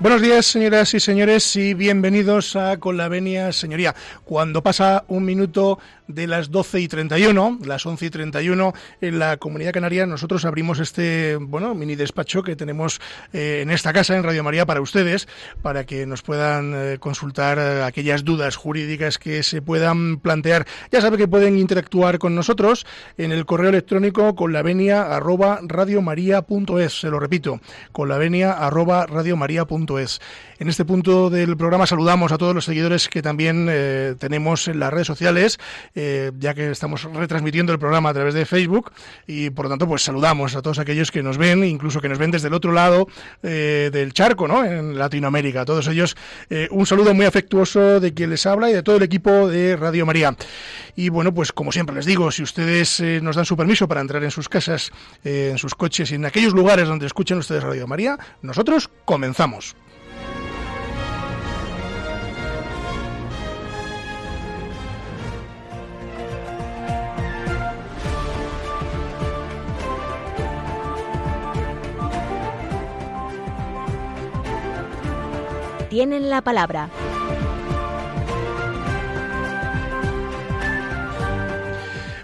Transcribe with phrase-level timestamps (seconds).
[0.00, 3.94] Buenos días, señoras y señores, y bienvenidos a Con la Venia, señoría.
[4.24, 5.78] Cuando pasa un minuto
[6.08, 10.80] de las 12 y 31, las 11 y 31 en la Comunidad Canaria, nosotros abrimos
[10.80, 12.98] este, bueno, mini despacho que tenemos
[13.34, 15.28] eh, en esta casa, en Radio María, para ustedes,
[15.60, 20.66] para que nos puedan eh, consultar eh, aquellas dudas jurídicas que se puedan plantear.
[20.90, 22.86] Ya sabe que pueden interactuar con nosotros
[23.18, 25.60] en el correo electrónico con la venia arroba
[26.88, 27.60] se lo repito,
[27.92, 29.06] con la venia arroba
[29.98, 30.20] es.
[30.60, 34.78] En este punto del programa saludamos a todos los seguidores que también eh, tenemos en
[34.78, 35.58] las redes sociales,
[35.94, 38.92] eh, ya que estamos retransmitiendo el programa a través de Facebook
[39.26, 42.18] y por lo tanto pues saludamos a todos aquellos que nos ven, incluso que nos
[42.18, 43.08] ven desde el otro lado
[43.42, 44.62] eh, del charco, ¿no?
[44.62, 45.62] En Latinoamérica.
[45.62, 46.14] A todos ellos
[46.70, 50.04] un saludo muy afectuoso de quien les habla y de todo el equipo de Radio
[50.04, 50.36] María.
[50.94, 54.22] Y bueno, pues como siempre les digo, si ustedes nos dan su permiso para entrar
[54.22, 54.92] en sus casas,
[55.24, 59.74] en sus coches y en aquellos lugares donde escuchen ustedes Radio María, nosotros comenzamos.
[75.90, 76.88] Tienen la palabra.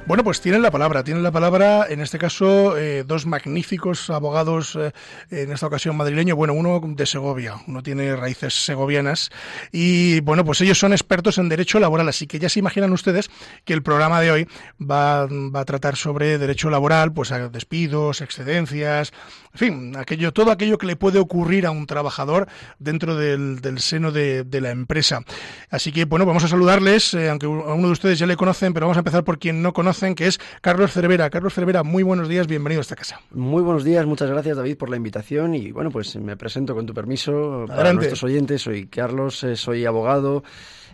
[0.06, 4.76] Bueno, pues tienen la palabra, tienen la palabra, en este caso, eh, dos magníficos abogados,
[4.76, 4.92] eh,
[5.30, 9.30] en esta ocasión madrileño, bueno, uno de Segovia, uno tiene raíces segovianas,
[9.72, 13.30] y bueno, pues ellos son expertos en derecho laboral, así que ya se imaginan ustedes
[13.64, 14.48] que el programa de hoy
[14.80, 19.12] va, a tratar sobre derecho laboral, pues a despidos, excedencias,
[19.54, 22.46] en fin, aquello, todo aquello que le puede ocurrir a un trabajador
[22.78, 25.22] dentro del, seno de, de, la empresa.
[25.68, 28.72] Así que, bueno, vamos a saludarles, eh, aunque a uno de ustedes ya le conocen,
[28.72, 31.30] pero vamos a empezar por quien no conoce que es Carlos Cervera.
[31.30, 33.18] Carlos Cervera, muy buenos días, bienvenido a esta casa.
[33.30, 36.84] Muy buenos días, muchas gracias David por la invitación y bueno, pues me presento con
[36.84, 38.60] tu permiso para nuestros oyentes.
[38.60, 40.44] Soy Carlos, eh, soy abogado.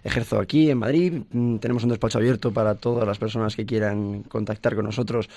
[0.04, 1.22] Ejerzo aquí en Madrid.
[1.32, 5.28] Mm, tenemos un despacho abierto para todas las personas que quieran contactar con nosotros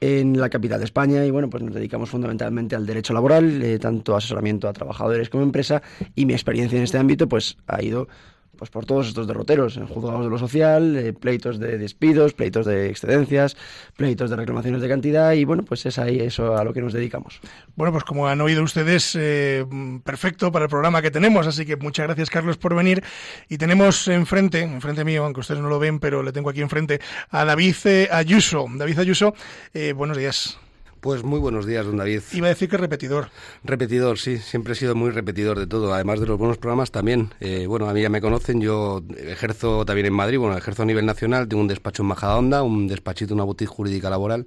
[0.00, 3.78] en la capital de España y bueno, pues nos dedicamos fundamentalmente al derecho laboral, eh,
[3.78, 5.82] tanto asesoramiento a trabajadores como empresa
[6.14, 8.08] y mi experiencia en este ámbito pues ha ido
[8.64, 12.64] pues por todos estos derroteros, en juzgados de lo social, eh, pleitos de despidos, pleitos
[12.64, 13.58] de excedencias,
[13.94, 16.94] pleitos de reclamaciones de cantidad y bueno, pues es ahí eso a lo que nos
[16.94, 17.40] dedicamos.
[17.76, 19.66] Bueno, pues como han oído ustedes, eh,
[20.02, 23.04] perfecto para el programa que tenemos, así que muchas gracias Carlos por venir
[23.50, 27.00] y tenemos enfrente, enfrente mío, aunque ustedes no lo ven, pero le tengo aquí enfrente
[27.28, 28.64] a David eh, Ayuso.
[28.70, 29.34] David Ayuso,
[29.94, 30.63] buenos días.
[31.04, 32.22] Pues muy buenos días, don David.
[32.32, 33.28] Iba a decir que repetidor.
[33.62, 37.28] Repetidor, sí, siempre he sido muy repetidor de todo, además de los buenos programas también.
[37.40, 40.86] Eh, bueno, a mí ya me conocen, yo ejerzo también en Madrid, bueno, ejerzo a
[40.86, 44.46] nivel nacional, tengo un despacho en Majadahonda, un despachito, una boutique jurídica laboral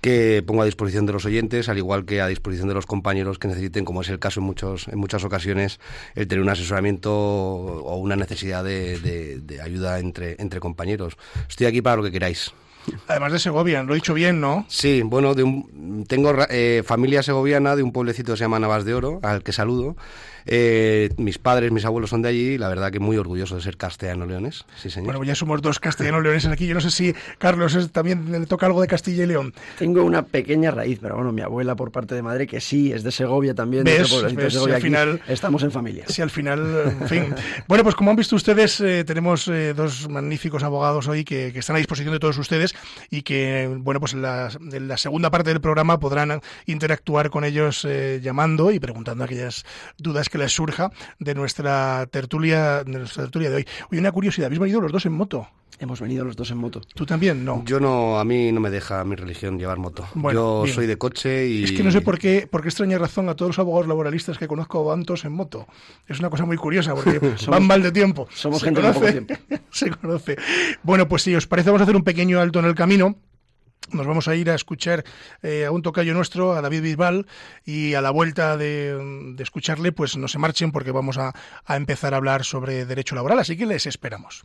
[0.00, 3.40] que pongo a disposición de los oyentes, al igual que a disposición de los compañeros
[3.40, 5.80] que necesiten, como es el caso en, muchos, en muchas ocasiones,
[6.14, 11.16] el tener un asesoramiento o una necesidad de, de ayuda entre, entre compañeros.
[11.48, 12.52] Estoy aquí para lo que queráis.
[13.08, 14.64] Además de Segovia, lo he dicho bien, ¿no?
[14.68, 18.84] Sí, bueno, de un, tengo eh, familia segoviana de un pueblecito que se llama Navas
[18.84, 19.96] de Oro, al que saludo,
[20.46, 23.62] eh, mis padres, mis abuelos son de allí y la verdad que muy orgulloso de
[23.62, 24.64] ser castellano-leones.
[24.76, 25.06] Sí, señor.
[25.06, 26.66] Bueno, ya somos dos castellano-leones aquí.
[26.66, 29.54] Yo no sé si, Carlos, también le toca algo de Castilla y León.
[29.78, 33.02] Tengo una pequeña raíz, pero bueno, mi abuela por parte de madre, que sí, es
[33.02, 33.84] de Segovia también.
[33.84, 34.10] ¿Ves?
[34.10, 36.04] De al final, estamos en familia.
[36.08, 37.34] Sí, al final, en fin.
[37.68, 41.76] bueno, pues como han visto ustedes, eh, tenemos eh, dos magníficos abogados hoy que, están
[41.76, 42.74] a disposición de todos ustedes
[43.10, 47.86] y que, bueno, pues en la, la segunda parte del programa podrán interactuar con ellos
[48.20, 49.64] llamando y preguntando aquellas
[49.98, 53.66] dudas que les surja de nuestra tertulia de nuestra tertulia de hoy.
[53.90, 55.46] Oye, una curiosidad, ¿habéis venido los dos en moto?
[55.78, 56.80] Hemos venido los dos en moto.
[56.94, 57.44] ¿Tú también?
[57.44, 57.64] No.
[57.64, 60.06] Yo no, a mí no me deja mi religión llevar moto.
[60.32, 61.64] Yo soy de coche y...
[61.64, 64.38] Es que no sé por qué, por qué extraña razón a todos los abogados laboralistas
[64.38, 65.66] que conozco van todos en moto.
[66.06, 68.28] Es una cosa muy curiosa porque van mal de tiempo.
[68.32, 69.34] Somos gente de poco tiempo.
[69.70, 70.36] Se conoce.
[70.82, 73.16] Bueno, pues si os parece vamos a hacer un pequeño alto en el camino
[73.90, 75.04] nos vamos a ir a escuchar
[75.42, 77.26] eh, a un tocayo nuestro, a David Bisbal,
[77.64, 81.32] y a la vuelta de, escucharle, pues no se marchen porque vamos a,
[81.64, 84.44] a empezar a hablar sobre derecho laboral, así que les esperamos.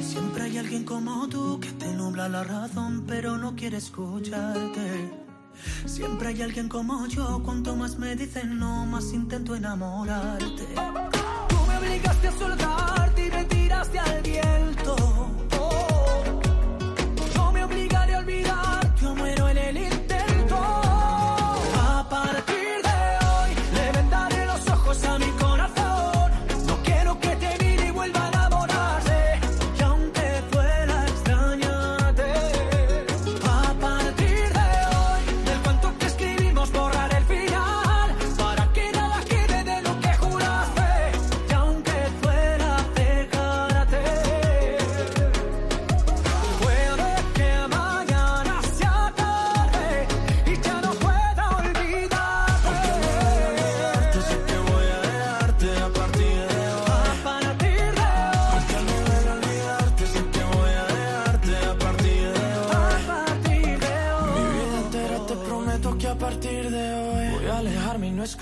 [0.00, 5.25] Siempre hay alguien como tú que te nubla la razón, pero no quiere escucharte.
[5.86, 10.66] Siempre hay alguien como yo, cuanto más me dicen no, más intento enamorarte.
[11.48, 12.75] Tú me obligaste a soltarte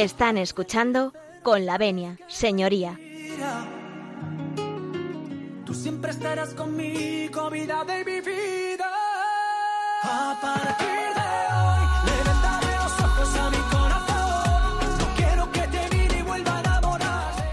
[0.00, 1.12] Están escuchando
[1.42, 2.98] con la venia, señoría.
[5.66, 8.86] Tú siempre estarás conmigo, vida de mi vida.
[10.02, 14.98] A partir de hoy, le vendaré los ojos a mi corazón.
[15.00, 17.44] No quiero que te mire y vuelva a enamorarse.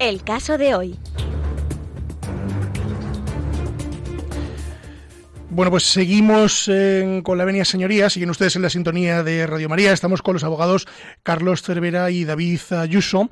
[0.00, 1.01] El caso de hoy.
[5.54, 6.70] Bueno, pues seguimos
[7.24, 10.44] con la venia señoría, siguen ustedes en la sintonía de Radio María, estamos con los
[10.44, 10.88] abogados
[11.22, 13.28] Carlos Cervera y David Ayuso.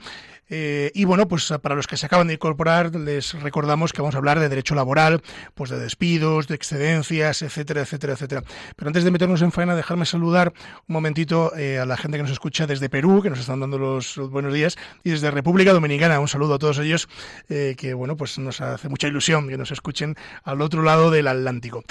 [0.50, 4.14] Eh, y bueno, pues para los que se acaban de incorporar, les recordamos que vamos
[4.17, 5.23] a hablar de derecho laboral,
[5.55, 8.43] pues de despidos, de excedencias, etcétera, etcétera, etcétera.
[8.76, 10.52] Pero antes de meternos en faena, dejarme saludar
[10.88, 13.79] un momentito eh, a la gente que nos escucha desde Perú, que nos están dando
[13.79, 16.19] los, buenos días, y desde República Dominicana.
[16.20, 17.08] Un saludo a todos ellos,
[17.49, 21.29] eh, que bueno, pues nos hace mucha ilusión que nos escuchen al otro lado del
[21.29, 21.85] Atlántico.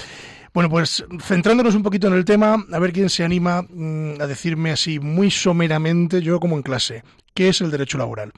[0.52, 4.26] Bueno, pues centrándonos un poquito en el tema, a ver quién se anima mm, a
[4.26, 7.04] decirme así muy someramente, yo como en clase,
[7.34, 8.32] ¿qué es el derecho laboral?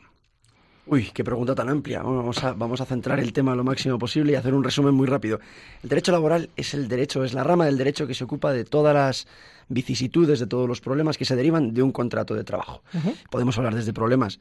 [0.87, 2.03] Uy, qué pregunta tan amplia.
[2.03, 5.07] Vamos a, vamos a centrar el tema lo máximo posible y hacer un resumen muy
[5.07, 5.39] rápido.
[5.83, 8.65] El derecho laboral es el derecho, es la rama del derecho que se ocupa de
[8.65, 9.29] todas las
[9.69, 12.83] vicisitudes, de todos los problemas que se derivan de un contrato de trabajo.
[13.31, 14.41] Podemos hablar desde problemas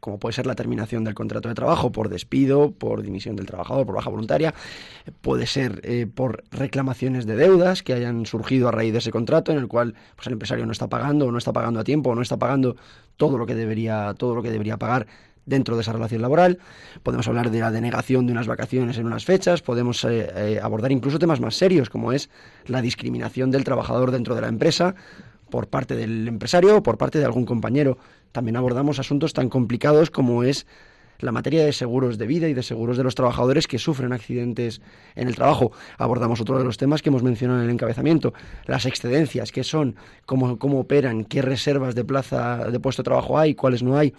[0.00, 3.86] como puede ser la terminación del contrato de trabajo por despido, por dimisión del trabajador,
[3.86, 4.54] por baja voluntaria,
[5.20, 9.52] puede ser eh, por reclamaciones de deudas que hayan surgido a raíz de ese contrato
[9.52, 12.10] en el cual pues, el empresario no está pagando o no está pagando a tiempo
[12.10, 12.76] o no está pagando
[13.16, 15.06] todo lo que debería todo lo que debería pagar
[15.46, 16.58] dentro de esa relación laboral,
[17.02, 20.92] podemos hablar de la denegación de unas vacaciones en unas fechas, podemos eh, eh, abordar
[20.92, 22.30] incluso temas más serios como es
[22.66, 24.94] la discriminación del trabajador dentro de la empresa
[25.50, 27.98] por parte del empresario o por parte de algún compañero.
[28.32, 30.66] También abordamos asuntos tan complicados como es
[31.22, 34.80] la materia de seguros de vida y de seguros de los trabajadores que sufren accidentes
[35.14, 35.72] en el trabajo.
[35.98, 38.32] Abordamos otro de los temas que hemos mencionado en el encabezamiento,
[38.66, 43.38] las excedencias, qué son, cómo, cómo operan, qué reservas de plaza de puesto de trabajo
[43.38, 44.14] hay, cuáles no hay,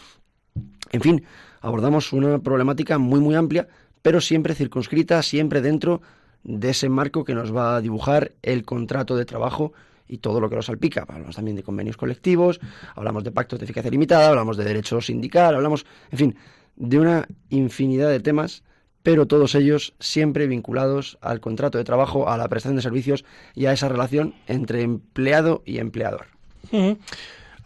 [0.91, 1.23] en fin,
[1.61, 3.67] abordamos una problemática muy muy amplia,
[4.01, 6.01] pero siempre circunscrita, siempre dentro
[6.43, 9.73] de ese marco que nos va a dibujar el contrato de trabajo
[10.07, 11.05] y todo lo que lo salpica.
[11.07, 12.59] Hablamos también de convenios colectivos,
[12.95, 16.35] hablamos de pactos de eficacia limitada, hablamos de derecho sindical, hablamos, en fin,
[16.75, 18.63] de una infinidad de temas,
[19.03, 23.23] pero todos ellos siempre vinculados al contrato de trabajo, a la prestación de servicios
[23.55, 26.27] y a esa relación entre empleado y empleador.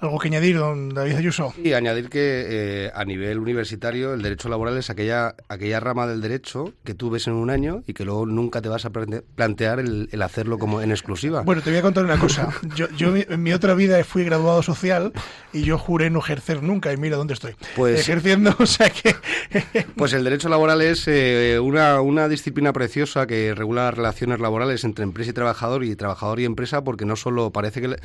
[0.06, 1.52] ¿Algo que añadir, don David Ayuso?
[1.56, 6.22] Sí, añadir que eh, a nivel universitario el derecho laboral es aquella, aquella rama del
[6.22, 9.80] derecho que tú ves en un año y que luego nunca te vas a plantear
[9.80, 11.42] el, hacerlo como en exclusiva.
[11.42, 12.50] Bueno, te voy a contar una cosa.
[12.76, 15.12] Yo, yo en mi otra vida fui graduado social
[15.54, 17.56] y yo juré no ejercer nunca y mira dónde estoy.
[17.76, 19.16] Pues, Ejerciendo, o sea que...
[19.96, 24.84] pues el derecho laboral es eh, una, una disciplina preciosa que regula las relaciones laborales
[24.84, 27.96] entre empresa y trabajador y trabajador y empresa porque no solo parece que,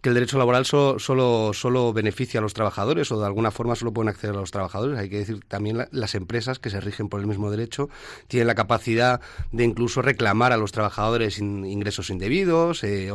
[0.00, 3.92] que el derecho laboral solo solo, beneficia a los trabajadores o de alguna forma solo
[3.92, 4.98] pueden acceder a los trabajadores.
[4.98, 7.88] Hay que decir también las empresas que se rigen por el mismo derecho
[8.28, 9.20] tienen la capacidad
[9.52, 13.10] de incluso reclamar a los trabajadores ingresos indebidos, eh,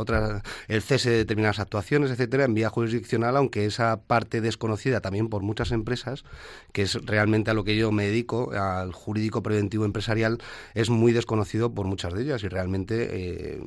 [0.68, 5.42] el cese de determinadas actuaciones, etcétera, en vía jurisdiccional, aunque esa parte desconocida también por
[5.42, 6.24] muchas empresas,
[6.72, 10.40] que es realmente a lo que yo me dedico, al jurídico preventivo empresarial,
[10.74, 13.62] es muy desconocido por muchas de ellas y realmente eh,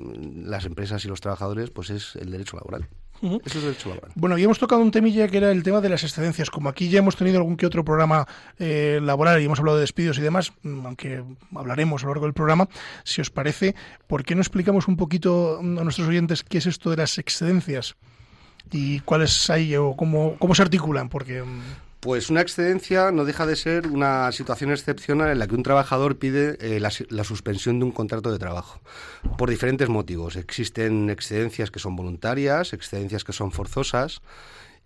[0.44, 2.88] las empresas y los trabajadores pues es el derecho laboral.
[3.22, 4.12] Eso es derecho laboral.
[4.14, 6.50] Bueno, y hemos tocado un temilla que era el tema de las excedencias.
[6.50, 8.26] Como aquí ya hemos tenido algún que otro programa
[8.58, 12.26] eh, laboral y hemos hablado de despidos y demás, mm, aunque hablaremos a lo largo
[12.26, 12.68] del programa,
[13.04, 13.74] si os parece,
[14.06, 17.96] ¿por qué no explicamos un poquito a nuestros oyentes qué es esto de las excedencias?
[18.70, 21.42] y cuáles hay o cómo, cómo se articulan, porque...
[22.00, 26.16] Pues una excedencia no deja de ser una situación excepcional en la que un trabajador
[26.16, 28.80] pide eh, la, suspensión de un contrato de trabajo
[29.36, 30.36] por diferentes motivos.
[30.36, 34.22] Existen excedencias que son voluntarias, excedencias que son forzosas.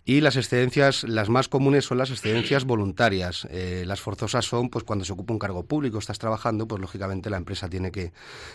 [0.05, 3.47] Y las excedencias, las más comunes son las excedencias voluntarias.
[3.49, 7.29] Eh, las forzosas son pues cuando se ocupa un cargo público, estás trabajando, pues lógicamente
[7.29, 8.11] la empresa tiene que,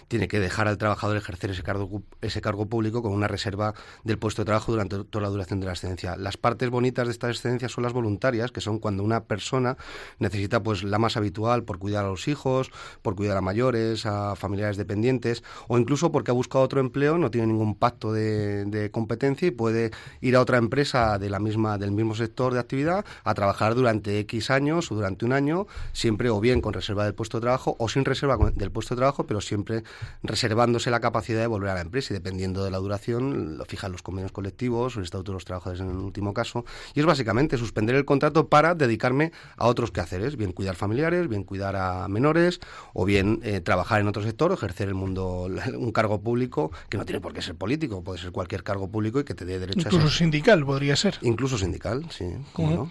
[0.08, 3.72] tiene que dejar al trabajador ejercer ese cargo, ese cargo público con una reserva
[4.04, 6.16] del puesto de trabajo durante toda la duración de la excedencia.
[6.16, 9.78] Las partes bonitas de estas excedencias son las voluntarias, que son cuando una persona
[10.18, 14.36] necesita pues la más habitual por cuidar a los hijos, por cuidar a mayores, a
[14.36, 18.90] familiares dependientes, o incluso porque ha buscado otro empleo, no tiene ningún pacto de, de
[18.90, 23.04] competencia y puede ir a otra empresa de la misma, del mismo sector de actividad
[23.25, 27.14] a trabajar durante X años o durante un año, siempre o bien con reserva del
[27.14, 29.83] puesto de trabajo o sin reserva del puesto de trabajo, pero siempre
[30.23, 33.92] reservándose la capacidad de volver a la empresa y dependiendo de la duración lo fijan
[33.92, 36.64] los convenios colectivos o el estatuto de los trabajadores en el último caso.
[36.95, 41.45] Y es básicamente suspender el contrato para dedicarme a otros quehaceres, bien cuidar familiares, bien
[41.45, 42.61] cuidar a menores
[42.92, 47.04] o bien eh, trabajar en otro sector ejercer el mundo, un cargo público que no
[47.04, 49.80] tiene por qué ser político, puede ser cualquier cargo público y que te dé derecho
[49.80, 52.26] Incluso a Incluso sindical podría ser incluso sindical, sí.
[52.52, 52.90] ¿cómo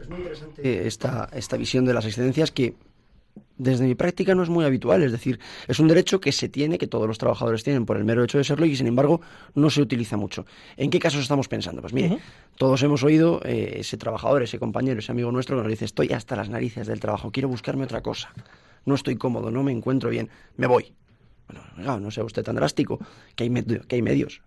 [0.00, 2.74] Es muy interesante esta, esta visión de las excedencias que
[3.56, 6.78] desde mi práctica no es muy habitual, es decir, es un derecho que se tiene,
[6.78, 9.20] que todos los trabajadores tienen por el mero hecho de serlo y sin embargo
[9.54, 10.44] no se utiliza mucho.
[10.76, 11.80] ¿En qué casos estamos pensando?
[11.80, 12.18] Pues mire,
[12.56, 16.12] todos hemos oído eh, ese trabajador, ese compañero, ese amigo nuestro que nos dice estoy
[16.12, 18.32] hasta las narices del trabajo, quiero buscarme otra cosa,
[18.84, 20.92] no estoy cómodo, no me encuentro bien, me voy.
[21.76, 22.98] Bueno, no sea usted tan drástico,
[23.34, 23.50] que hay,
[23.86, 24.42] que hay medios.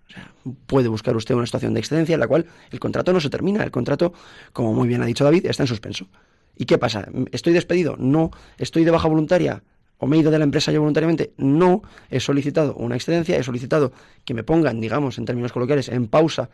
[0.65, 3.63] puede buscar usted una situación de excedencia en la cual el contrato no se termina.
[3.63, 4.13] El contrato,
[4.53, 6.07] como muy bien ha dicho David, está en suspenso.
[6.55, 7.07] ¿Y qué pasa?
[7.31, 7.95] ¿Estoy despedido?
[7.97, 8.31] No.
[8.57, 9.63] ¿Estoy de baja voluntaria?
[9.99, 11.33] ¿O me he ido de la empresa yo voluntariamente?
[11.37, 11.81] No.
[12.09, 13.91] He solicitado una excedencia, he solicitado
[14.25, 16.49] que me pongan, digamos, en términos coloquiales, en pausa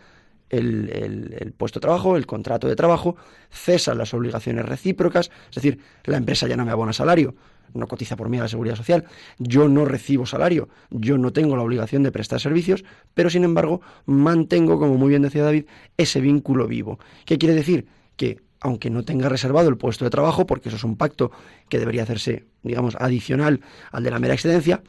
[0.49, 3.15] el, el, puesto de trabajo, el contrato de trabajo,
[3.51, 7.33] cesan las obligaciones recíprocas, es decir, la empresa ya no me abona salario,
[7.73, 9.05] no cotiza por mí a la seguridad social,
[9.37, 13.81] yo no recibo salario, yo no tengo la obligación de prestar servicios, pero sin embargo
[14.05, 15.65] mantengo, como muy bien decía David,
[15.97, 16.99] ese vínculo vivo.
[17.25, 17.87] ¿Qué quiere decir?
[18.15, 21.31] Que aunque no tenga reservado el puesto de trabajo, porque eso es un pacto
[21.67, 23.61] que debería hacerse, digamos, adicional
[23.91, 24.81] al de la mera excedencia,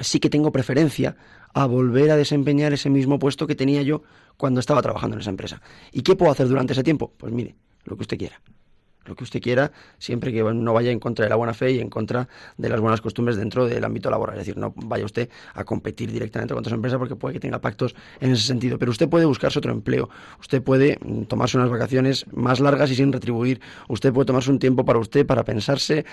[0.00, 1.16] sí que tengo preferencia
[1.52, 4.02] a volver a desempeñar ese mismo puesto que tenía yo
[4.36, 5.60] cuando estaba trabajando en esa empresa.
[5.92, 7.12] ¿Y qué puedo hacer durante ese tiempo?
[7.16, 8.40] Pues mire, lo que usted quiera
[9.08, 11.80] lo que usted quiera, siempre que no vaya en contra de la buena fe y
[11.80, 14.36] en contra de las buenas costumbres dentro del ámbito laboral.
[14.36, 17.60] Es decir, no vaya usted a competir directamente con otras empresas porque puede que tenga
[17.60, 18.78] pactos en ese sentido.
[18.78, 20.08] Pero usted puede buscarse otro empleo,
[20.40, 24.58] usted puede mm, tomarse unas vacaciones más largas y sin retribuir, usted puede tomarse un
[24.58, 26.04] tiempo para usted, para pensarse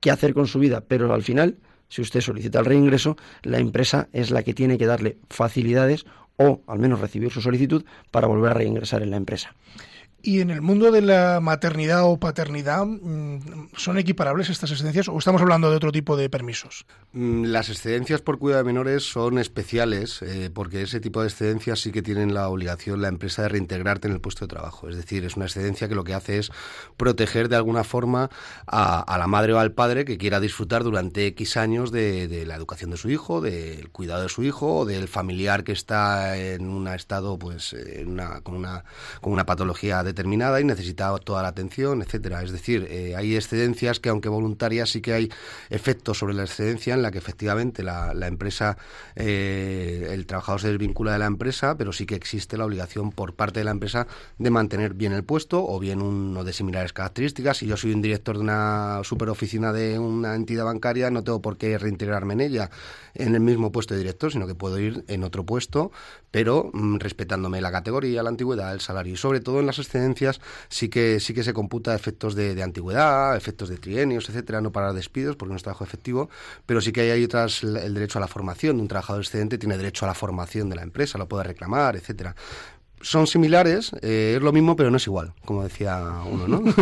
[0.00, 1.56] qué hacer con su vida, pero al final
[1.88, 6.62] si usted solicita el reingreso, la empresa es la que tiene que darle facilidades o
[6.66, 9.54] al menos recibir su solicitud para volver a reingresar en la empresa.
[10.26, 15.18] Y en el mundo de la maternidad o paternidad, mm, ¿son equiparables estas excedencias o
[15.18, 16.86] estamos hablando de otro tipo de permisos?
[17.12, 21.80] Mm, las excedencias por cuidado de menores son especiales eh, porque ese tipo de excedencias
[21.80, 24.88] sí que tienen la obligación la empresa de reintegrarte en el puesto de trabajo.
[24.88, 26.50] Es decir, es una excedencia que lo que hace es
[26.96, 28.30] proteger de alguna forma
[28.66, 32.90] a, la madre o al padre que quiera disfrutar durante X años de, la educación
[32.90, 36.88] de su hijo, del cuidado de su hijo o del familiar que está en un
[36.88, 37.76] estado, pues,
[38.42, 38.84] con, una,
[39.20, 42.42] con una patología de determinada y necesita toda la atención, etcétera.
[42.42, 45.30] Es decir, eh, hay excedencias que, aunque voluntarias, sí que hay
[45.70, 48.78] efectos sobre la excedencia en la que efectivamente la, empresa,
[49.16, 53.34] eh, el trabajador se desvincula de la empresa, pero sí que existe la obligación por
[53.34, 54.06] parte de la empresa
[54.38, 57.58] de mantener bien el puesto o bien uno de similares características.
[57.58, 61.56] Si yo soy un director de una superoficina de una entidad bancaria, no tengo por
[61.58, 62.70] qué reintegrarme en ella
[63.14, 65.92] en el mismo puesto de director, sino que puedo ir en otro puesto,
[66.30, 70.03] pero mm, respetándome la categoría, la antigüedad, el salario y sobre todo en las excedencias
[70.68, 74.92] sí que sí que se computa efectos de, antigüedad, efectos de trienios, etcétera, no para
[74.92, 76.28] despidos porque no es trabajo efectivo,
[76.66, 79.76] pero sí que hay, otras el derecho a la formación de un trabajador excedente tiene
[79.76, 82.34] derecho a la formación de la empresa, lo puede reclamar, etcétera
[83.04, 86.62] son similares, eh, es lo mismo, pero no es igual, como decía uno, ¿no?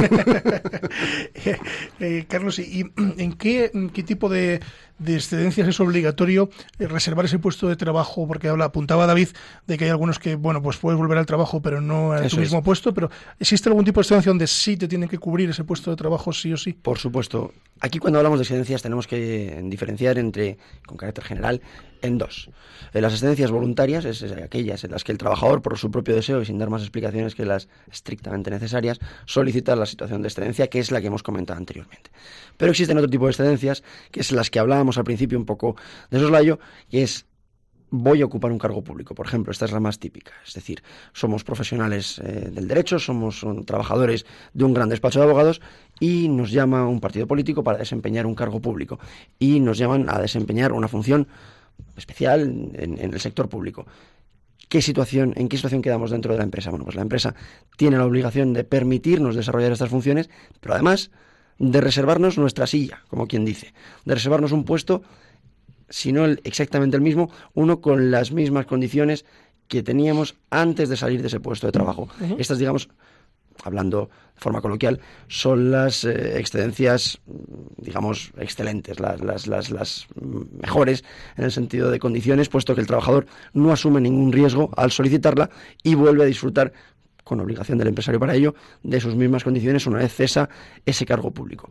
[1.99, 4.61] Eh, Carlos, ¿y en qué, qué tipo de,
[5.03, 9.29] de excedencias es obligatorio eh, reservar ese puesto de trabajo, porque habla, apuntaba David
[9.67, 12.39] de que hay algunos que, bueno, pues puedes volver al trabajo, pero no a tu
[12.39, 15.65] mismo puesto, pero ¿existe algún tipo de excedencia donde sí te tienen que cubrir ese
[15.65, 16.73] puesto de trabajo sí o sí?
[16.73, 17.53] Por supuesto.
[17.81, 21.61] Aquí cuando hablamos de excedencias tenemos que diferenciar entre, con carácter general,
[22.03, 22.51] en dos.
[22.93, 26.47] las excedencias voluntarias, es, aquellas en las que el trabajador, por su propio deseo y
[26.47, 30.91] sin dar más explicaciones que las estrictamente necesarias, solicita la situación de excedencia, que es
[30.91, 32.11] la que hemos comentado anteriormente.
[32.57, 35.77] Pero existen otro tipo de excedencias, que es las que hablábamos al principio un poco
[36.11, 36.59] de soslayo,
[36.91, 37.27] y es
[37.93, 39.15] voy a ocupar un cargo público.
[39.15, 40.33] Por ejemplo, esta es la más típica.
[40.47, 40.83] Es decir,
[41.13, 45.61] somos profesionales eh, del derecho, somos trabajadores de un gran despacho de abogados
[46.01, 48.99] y nos llama un partido político para desempeñar un cargo público.
[49.39, 51.29] Y nos llaman a desempeñar una función
[51.95, 52.41] especial
[52.75, 53.87] en, en el sector público.
[54.71, 56.71] ¿Qué situación, ¿En qué situación quedamos dentro de la empresa?
[56.71, 57.35] Bueno, pues la empresa
[57.77, 60.31] tiene la obligación de permitirnos desarrollar estas funciones,
[60.61, 61.11] pero además
[61.59, 63.73] de reservarnos nuestra silla, como quien dice,
[64.05, 65.03] de reservarnos un puesto
[65.93, 69.27] sino exactamente el mismo, uno con las mismas condiciones
[69.69, 72.09] que teníamos antes de salir de ese puesto de trabajo.
[72.39, 72.89] Estas, digamos,
[73.63, 77.21] hablando de forma coloquial, son las eh, excedencias,
[77.77, 80.07] digamos, excelentes, las, las, las, las,
[80.63, 81.05] mejores
[81.37, 85.51] en el sentido de condiciones, puesto que el trabajador no asume ningún riesgo al solicitarla
[85.83, 86.73] y vuelve a disfrutar,
[87.25, 90.49] con obligación del empresario para ello, de sus mismas condiciones una vez cesa
[90.85, 91.71] ese cargo público.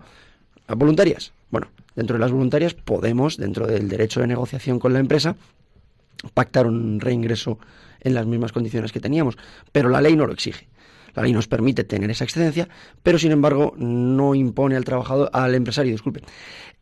[0.68, 1.34] ¿Las voluntarias?
[1.50, 5.36] Bueno, dentro de las voluntarias podemos, dentro del derecho de negociación con la empresa,
[6.34, 7.60] pactar un reingreso
[8.00, 9.38] en las mismas condiciones que teníamos,
[9.72, 10.68] pero la ley no lo exige.
[11.14, 12.70] La ley nos permite tener esa excedencia,
[13.04, 16.22] pero sin embargo no impone al trabajador, al empresario, disculpe,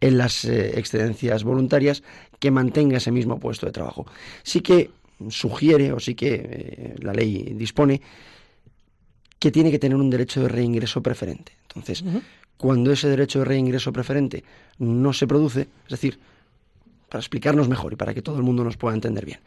[0.01, 2.03] en las eh, excedencias voluntarias
[2.39, 4.05] que mantenga ese mismo puesto de trabajo.
[4.43, 4.91] Sí que
[5.29, 8.01] sugiere o sí que eh, la ley dispone
[9.39, 11.53] que tiene que tener un derecho de reingreso preferente.
[11.69, 12.03] Entonces,
[12.57, 14.43] cuando ese derecho de reingreso preferente
[14.77, 16.19] no se produce, es decir,
[17.07, 19.39] para explicarnos mejor y para que todo el mundo nos pueda entender bien,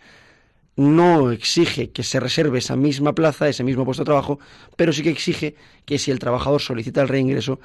[0.76, 4.38] no exige que se reserve esa misma plaza, ese mismo puesto de trabajo,
[4.76, 7.61] pero sí que exige que si el trabajador solicita el reingreso,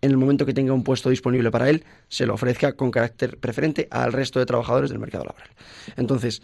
[0.00, 3.38] en el momento que tenga un puesto disponible para él, se lo ofrezca con carácter
[3.38, 5.48] preferente al resto de trabajadores del mercado laboral.
[5.96, 6.42] Entonces,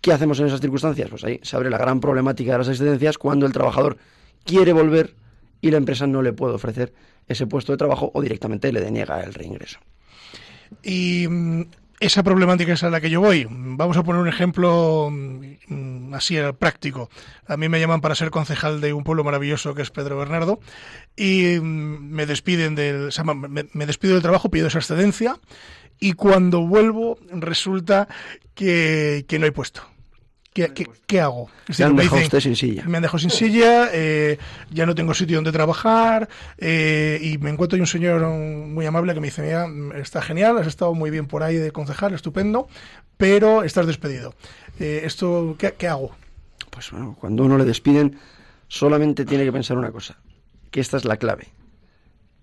[0.00, 1.08] ¿qué hacemos en esas circunstancias?
[1.08, 3.96] Pues ahí se abre la gran problemática de las excedencias cuando el trabajador
[4.44, 5.14] quiere volver
[5.60, 6.92] y la empresa no le puede ofrecer
[7.28, 9.78] ese puesto de trabajo o directamente le deniega el reingreso.
[10.82, 11.62] Y mm,
[12.00, 13.46] esa problemática es a la que yo voy.
[13.48, 17.08] Vamos a poner un ejemplo mm, así práctico.
[17.46, 20.60] A mí me llaman para ser concejal de un pueblo maravilloso que es Pedro Bernardo
[21.16, 23.10] y mm, me despiden del,
[23.72, 25.38] me despido del trabajo, pido esa excedencia
[26.00, 28.08] y cuando vuelvo resulta
[28.54, 29.91] que no hay puesto.
[30.52, 31.48] ¿Qué, hago?
[31.78, 32.84] me han dejado usted sin silla.
[32.84, 34.38] Me han dejado sin silla, eh,
[34.70, 39.20] ya no tengo sitio donde trabajar eh, y me encuentro un señor muy amable que
[39.20, 39.66] me dice, mira,
[39.98, 42.68] está genial, has estado muy bien por ahí de concejal, estupendo,
[43.16, 44.34] pero estás despedido.
[44.78, 46.10] Eh, esto ¿qué, hago?
[46.68, 48.18] Pues bueno, cuando uno le despiden,
[48.68, 50.18] solamente tiene que pensar una cosa,
[50.70, 51.48] que esta es la clave.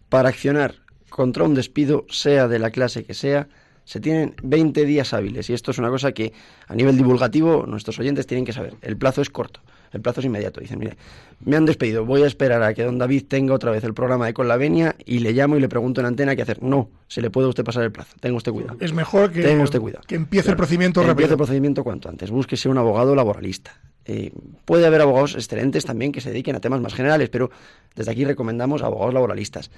[0.09, 0.73] Para accionar
[1.09, 3.49] contra un despido, sea de la clase que sea,
[3.89, 6.31] se tienen 20 días hábiles y esto es una cosa que
[6.67, 8.75] a nivel divulgativo nuestros oyentes tienen que saber.
[8.83, 10.61] El plazo es corto, el plazo es inmediato.
[10.61, 10.95] Dicen, mire,
[11.43, 14.27] me han despedido, voy a esperar a que don David tenga otra vez el programa
[14.27, 16.61] de Con la Venia y le llamo y le pregunto en antena qué hacer.
[16.61, 18.77] No, se le puede usted pasar el plazo, tenga usted cuidado.
[18.79, 20.03] Es mejor que, usted cuidado.
[20.05, 21.13] que empiece el procedimiento rápido.
[21.13, 23.71] Empiece el procedimiento cuanto antes, búsquese un abogado laboralista.
[24.05, 24.31] Eh,
[24.65, 27.49] puede haber abogados excelentes también que se dediquen a temas más generales, pero
[27.95, 29.71] desde aquí recomendamos abogados laboralistas.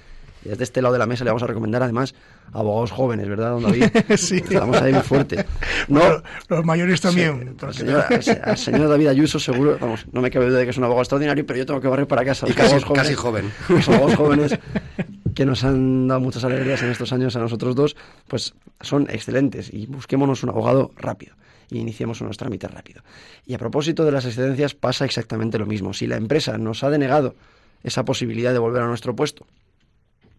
[0.44, 2.14] Y desde este lado de la mesa le vamos a recomendar además
[2.52, 3.84] abogados jóvenes, ¿verdad, don David?
[4.16, 4.36] sí.
[4.36, 5.44] Estamos ahí muy fuerte.
[5.88, 7.56] No, los mayores también.
[7.60, 11.02] al, señor, David Ayuso seguro, vamos, no me cabe duda de que es un abogado
[11.02, 12.48] extraordinario, pero yo tengo que barrer para casa.
[12.48, 13.52] Y casi, jóvenes, casi joven.
[13.68, 14.58] Los abogados jóvenes
[15.34, 17.96] que nos han dado muchas alegrías en estos años a nosotros dos,
[18.28, 21.34] pues son excelentes y busquémonos un abogado rápido
[21.70, 23.02] y iniciemos unos trámites rápido.
[23.46, 25.94] Y a propósito de las excedencias pasa exactamente lo mismo.
[25.94, 27.34] Si la empresa nos ha denegado
[27.82, 29.46] esa posibilidad de volver a nuestro puesto,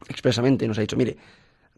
[0.09, 1.17] expresamente nos ha dicho, mire,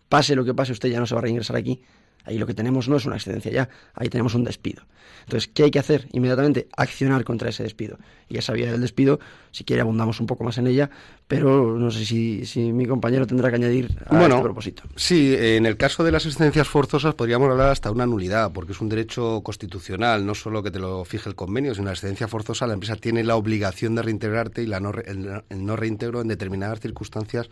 [0.09, 1.81] pase lo que pase, usted ya no se va a reingresar aquí,
[2.23, 4.83] ahí lo que tenemos no es una excedencia ya, ahí tenemos un despido.
[5.25, 6.07] Entonces, ¿qué hay que hacer?
[6.11, 7.97] Inmediatamente accionar contra ese despido.
[8.29, 9.19] Y esa vía del despido,
[9.51, 10.89] si quiere abundamos un poco más en ella,
[11.27, 14.83] pero no sé si, si mi compañero tendrá que añadir a bueno, este propósito.
[14.95, 18.81] Sí, en el caso de las excedencias forzosas podríamos hablar hasta una nulidad, porque es
[18.81, 22.67] un derecho constitucional, no solo que te lo fije el convenio, sino la excedencia forzosa,
[22.67, 26.79] la empresa tiene la obligación de reintegrarte y la no, el, no reintegro en determinadas
[26.79, 27.49] circunstancias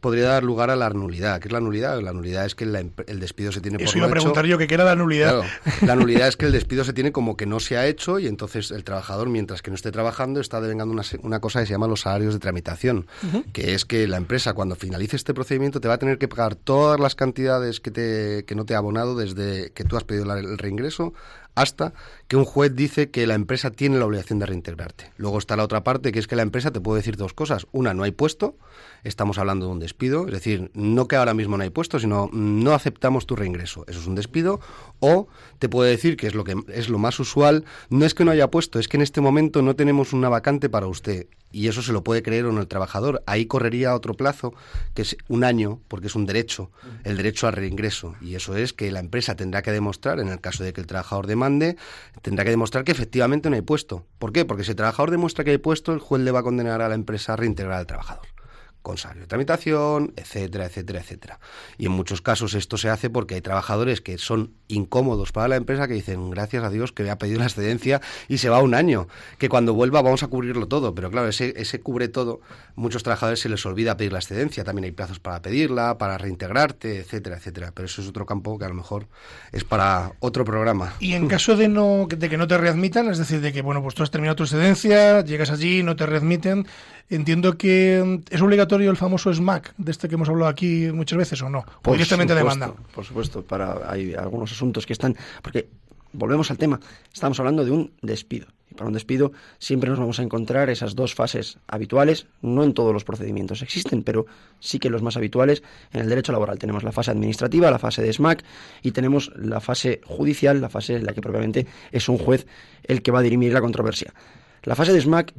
[0.00, 1.40] podría dar lugar a la nulidad.
[1.40, 2.00] ¿Qué es la nulidad?
[2.00, 4.72] La nulidad es que el despido se tiene por Eso iba a preguntar yo, ¿qué
[4.72, 5.42] era la nulidad?
[5.82, 8.28] la nulidad es que el despido se tiene como que no se ha hecho y
[8.28, 11.72] entonces el trabajador, mientras que no esté trabajando, está devengando una, una cosa que se
[11.72, 13.07] llama los salarios de tramitación,
[13.52, 16.54] que es que la empresa cuando finalice este procedimiento te va a tener que pagar
[16.54, 20.32] todas las cantidades que, te, que no te ha abonado desde que tú has pedido
[20.34, 21.12] el reingreso
[21.58, 21.92] hasta
[22.28, 25.10] que un juez dice que la empresa tiene la obligación de reintegrarte.
[25.16, 27.66] Luego está la otra parte, que es que la empresa te puede decir dos cosas.
[27.72, 28.56] Una, no hay puesto,
[29.02, 32.30] estamos hablando de un despido, es decir, no que ahora mismo no hay puesto, sino
[32.32, 33.84] no aceptamos tu reingreso.
[33.88, 34.60] Eso es un despido.
[35.00, 35.26] O
[35.58, 38.30] te puede decir, que es lo que es lo más usual, no es que no
[38.30, 41.26] haya puesto, es que en este momento no tenemos una vacante para usted.
[41.50, 43.22] Y eso se lo puede creer o no el trabajador.
[43.26, 44.54] Ahí correría otro plazo,
[44.94, 46.70] que es un año, porque es un derecho,
[47.04, 48.14] el derecho al reingreso.
[48.20, 50.86] Y eso es que la empresa tendrá que demostrar, en el caso de que el
[50.86, 51.76] trabajador demande,
[52.22, 54.04] tendrá que demostrar que efectivamente no hay puesto.
[54.18, 54.44] ¿Por qué?
[54.44, 56.88] Porque si el trabajador demuestra que hay puesto, el juez le va a condenar a
[56.88, 58.37] la empresa a reintegrar al trabajador
[58.88, 61.40] con salario de tramitación, etcétera, etcétera, etcétera.
[61.76, 65.56] Y en muchos casos esto se hace porque hay trabajadores que son incómodos para la
[65.56, 68.62] empresa que dicen, gracias a Dios que me ha pedido la excedencia y se va
[68.62, 70.94] un año, que cuando vuelva vamos a cubrirlo todo.
[70.94, 72.40] Pero claro, ese, ese cubre todo,
[72.76, 77.00] muchos trabajadores se les olvida pedir la excedencia, también hay plazos para pedirla, para reintegrarte,
[77.00, 77.72] etcétera, etcétera.
[77.74, 79.06] Pero eso es otro campo que a lo mejor
[79.52, 80.94] es para otro programa.
[80.98, 83.82] Y en caso de, no, de que no te readmitan, es decir, de que, bueno,
[83.82, 86.66] pues tú has terminado tu excedencia, llegas allí, no te readmiten,
[87.10, 91.18] Entiendo que mm, es obligatorio el famoso SMAC, de este que hemos hablado aquí muchas
[91.18, 91.64] veces, ¿o no?
[91.84, 92.72] O directamente demanda.
[92.94, 95.16] Por supuesto, para, hay algunos asuntos que están.
[95.42, 95.68] Porque,
[96.12, 96.80] volvemos al tema,
[97.12, 98.46] estamos hablando de un despido.
[98.70, 102.74] Y para un despido siempre nos vamos a encontrar esas dos fases habituales, no en
[102.74, 104.26] todos los procedimientos existen, pero
[104.60, 106.58] sí que los más habituales en el derecho laboral.
[106.58, 108.44] Tenemos la fase administrativa, la fase de SMAC
[108.82, 112.46] y tenemos la fase judicial, la fase en la que propiamente es un juez
[112.84, 114.12] el que va a dirimir la controversia.
[114.64, 115.32] La fase de SMAC,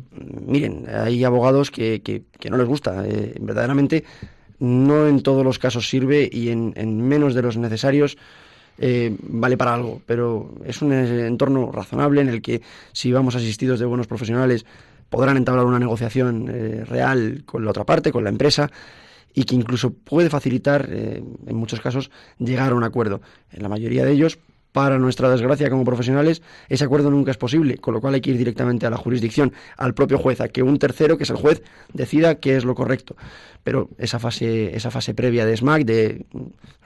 [0.45, 3.05] miren, hay abogados que, que, no les gusta.
[3.05, 4.03] Eh, verdaderamente,
[4.59, 6.73] no en todos los casos sirve y en,
[7.07, 8.17] menos de los necesarios
[8.77, 10.01] eh, vale para algo.
[10.05, 12.61] Pero es un entorno razonable en el que,
[12.93, 14.65] si vamos asistidos de buenos profesionales,
[15.09, 18.71] podrán entablar una negociación eh, real con la otra parte, con la empresa
[19.33, 23.21] y que incluso puede facilitar, en muchos casos, llegar a un acuerdo.
[23.51, 24.39] En la mayoría de ellos
[24.71, 28.31] para nuestra desgracia como profesionales, ese acuerdo nunca es posible, con lo cual hay que
[28.31, 31.37] ir directamente a la jurisdicción, al propio juez, a que un tercero, que es el
[31.37, 33.15] juez, decida qué es lo correcto.
[33.63, 36.25] Pero esa fase, esa fase previa de SMAC, de,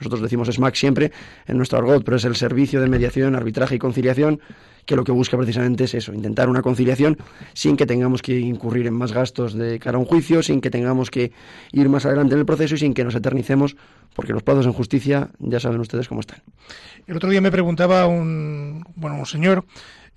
[0.00, 1.12] nosotros decimos SMAC siempre
[1.46, 4.40] en nuestro argot, pero es el servicio de mediación, arbitraje y conciliación,
[4.86, 7.16] que lo que busca precisamente es eso, intentar una conciliación
[7.54, 10.70] sin que tengamos que incurrir en más gastos de cara a un juicio, sin que
[10.70, 11.32] tengamos que
[11.72, 13.76] ir más adelante en el proceso y sin que nos eternicemos,
[14.14, 16.42] porque los plazos en justicia ya saben ustedes cómo están.
[17.06, 19.64] El otro día me preguntaba un, bueno, un señor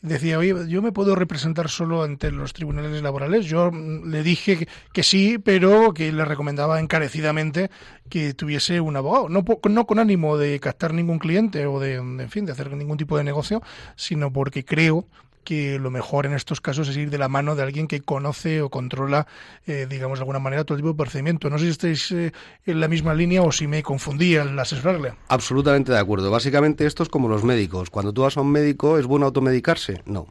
[0.01, 3.45] decía, oye, yo me puedo representar solo ante los tribunales laborales.
[3.45, 7.69] Yo mm, le dije que, sí, pero que le recomendaba encarecidamente
[8.09, 9.29] que tuviese un abogado.
[9.29, 12.97] No, no con ánimo de captar ningún cliente o de, en fin, de hacer ningún
[12.97, 13.61] tipo de negocio,
[13.95, 15.07] sino porque creo
[15.47, 18.61] que lo mejor en estos casos es ir de la mano de alguien que conoce
[18.61, 19.27] o controla,
[19.65, 21.49] eh, digamos de alguna manera, todo tipo de procedimiento.
[21.49, 22.33] No sé si estáis eh,
[22.65, 25.13] en la misma línea o si me confundía al asesorarle.
[25.29, 26.29] Absolutamente de acuerdo.
[26.29, 27.89] Básicamente esto es como los médicos.
[27.89, 30.01] Cuando tú vas a un médico, ¿es bueno automedicarse?
[30.05, 30.27] No.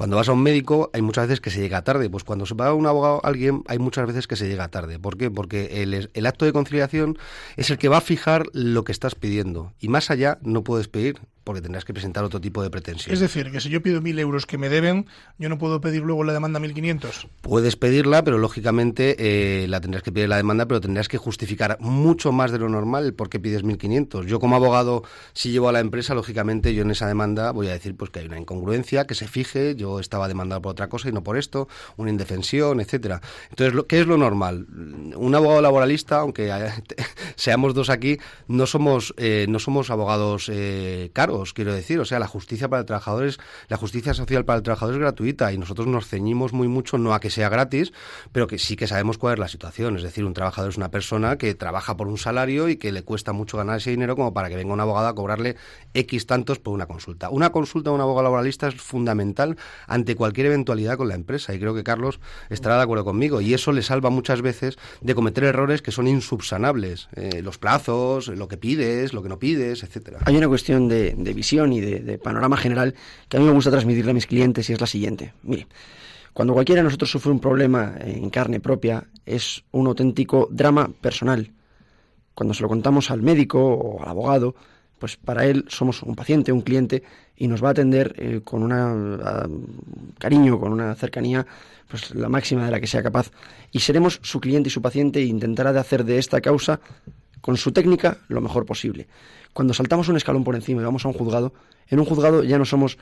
[0.00, 2.54] Cuando vas a un médico hay muchas veces que se llega tarde, pues cuando se
[2.54, 4.98] va a un abogado alguien hay muchas veces que se llega tarde.
[4.98, 5.30] ¿Por qué?
[5.30, 7.18] Porque el, el acto de conciliación
[7.58, 10.88] es el que va a fijar lo que estás pidiendo y más allá no puedes
[10.88, 13.12] pedir porque tendrás que presentar otro tipo de pretensión.
[13.12, 16.02] Es decir, que si yo pido mil euros que me deben, yo no puedo pedir
[16.02, 17.26] luego la demanda 1.500.
[17.40, 21.76] Puedes pedirla, pero lógicamente eh, la tendrás que pedir la demanda, pero tendrás que justificar
[21.80, 24.26] mucho más de lo normal por qué pides 1.500.
[24.26, 27.72] Yo como abogado, si llevo a la empresa, lógicamente yo en esa demanda voy a
[27.72, 31.08] decir pues que hay una incongruencia, que se fije, yo estaba demandado por otra cosa
[31.08, 33.20] y no por esto, una indefensión, etcétera.
[33.50, 34.66] Entonces, ¿qué es lo normal?
[35.16, 36.52] Un abogado laboralista, aunque
[37.36, 41.98] seamos dos aquí, no somos, eh, no somos abogados eh, caros, quiero decir.
[42.00, 45.00] O sea, la justicia para el trabajador es, la justicia social para el trabajador es
[45.00, 47.92] gratuita y nosotros nos ceñimos muy mucho no a que sea gratis,
[48.32, 49.96] pero que sí que sabemos cuál es la situación.
[49.96, 53.02] Es decir, un trabajador es una persona que trabaja por un salario y que le
[53.02, 55.56] cuesta mucho ganar ese dinero como para que venga un abogado a cobrarle
[55.94, 57.30] X tantos por una consulta.
[57.30, 61.58] Una consulta de un abogado laboralista es fundamental ante cualquier eventualidad con la empresa y
[61.58, 65.44] creo que Carlos estará de acuerdo conmigo y eso le salva muchas veces de cometer
[65.44, 67.08] errores que son insubsanables.
[67.14, 70.18] Eh, los plazos, lo que pides, lo que no pides, etcétera.
[70.24, 72.94] Hay una cuestión de, visión y de, panorama general
[73.28, 75.32] que a mí me gusta transmitirle a mis clientes y es la siguiente.
[75.42, 75.66] Mire,
[76.32, 81.52] cuando cualquiera de nosotros sufre un problema en carne propia, es un auténtico drama personal.
[82.34, 84.54] Cuando se lo contamos al médico o al abogado,
[85.00, 87.02] pues para él somos un paciente, un cliente,
[87.36, 91.46] y nos va a atender eh, con un cariño, con una cercanía,
[91.88, 93.30] pues la máxima de la que sea capaz.
[93.72, 96.80] Y seremos su cliente y su paciente e intentará de hacer de esta causa,
[97.40, 99.08] con su técnica, lo mejor posible.
[99.54, 101.54] Cuando saltamos un escalón por encima y vamos a un juzgado,
[101.88, 102.98] en un juzgado ya no somos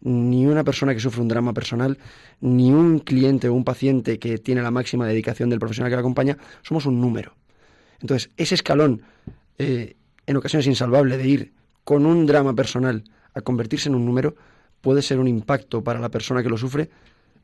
[0.00, 1.98] ni una persona que sufre un drama personal,
[2.40, 6.00] ni un cliente o un paciente que tiene la máxima dedicación del profesional que la
[6.00, 7.34] acompaña, somos un número.
[8.00, 9.02] Entonces, ese escalón
[9.58, 11.52] eh, en ocasiones insalvable de ir
[11.84, 13.04] con un drama personal
[13.34, 14.34] a convertirse en un número
[14.80, 16.90] puede ser un impacto para la persona que lo sufre,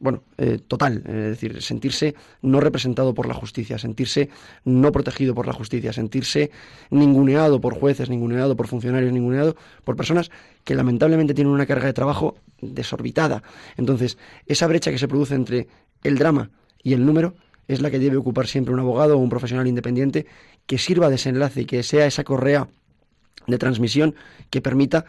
[0.01, 4.29] bueno, eh, total, es decir, sentirse no representado por la justicia, sentirse
[4.65, 6.51] no protegido por la justicia, sentirse
[6.91, 10.31] ninguneado por jueces, ninguneado por funcionarios, ninguneado por personas
[10.63, 13.43] que lamentablemente tienen una carga de trabajo desorbitada.
[13.77, 15.67] Entonces, esa brecha que se produce entre
[16.05, 16.51] el drama
[16.83, 17.35] y el número
[17.67, 20.27] es la que debe ocupar siempre un abogado o un profesional independiente
[20.69, 22.69] que sirva de desenlace y que sea esa correa
[23.47, 24.15] de transmisión
[24.51, 25.07] que permita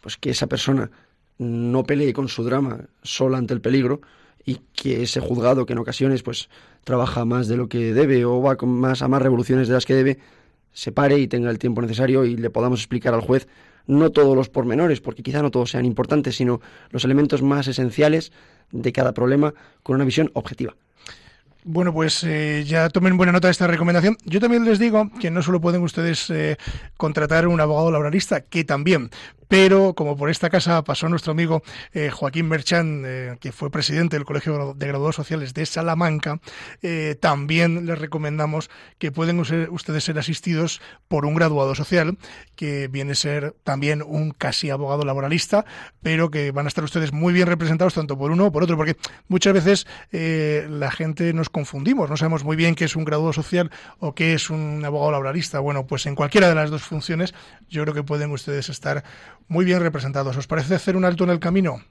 [0.00, 0.90] pues que esa persona
[1.36, 4.00] no pelee con su drama sola ante el peligro
[4.46, 6.48] y que ese juzgado que en ocasiones pues
[6.84, 9.84] trabaja más de lo que debe o va con más a más revoluciones de las
[9.84, 10.18] que debe
[10.72, 13.48] se pare y tenga el tiempo necesario y le podamos explicar al juez
[13.88, 18.30] no todos los pormenores, porque quizá no todos sean importantes, sino los elementos más esenciales
[18.70, 20.76] de cada problema con una visión objetiva.
[21.64, 24.16] Bueno, pues eh, ya tomen buena nota de esta recomendación.
[24.24, 26.56] Yo también les digo que no solo pueden ustedes eh,
[26.96, 29.10] contratar un abogado laboralista, que también,
[29.46, 34.16] pero como por esta casa pasó nuestro amigo eh, Joaquín Merchan, eh, que fue presidente
[34.16, 36.40] del Colegio de Graduados Sociales de Salamanca,
[37.20, 42.16] también les recomendamos que pueden ustedes ser asistidos por un graduado social,
[42.56, 45.66] que viene a ser también un casi abogado laboralista,
[46.00, 48.76] pero que van a estar ustedes muy bien representados tanto por uno o por otro,
[48.76, 48.96] porque
[49.28, 53.70] muchas veces la gente nos confundimos, no sabemos muy bien qué es un graduado social
[53.98, 55.60] o qué es un abogado laboralista.
[55.60, 57.34] Bueno, pues en cualquiera de las dos funciones
[57.68, 59.04] yo creo que pueden ustedes estar
[59.48, 60.36] muy bien representados.
[60.36, 61.82] ¿Os parece hacer un alto en el camino?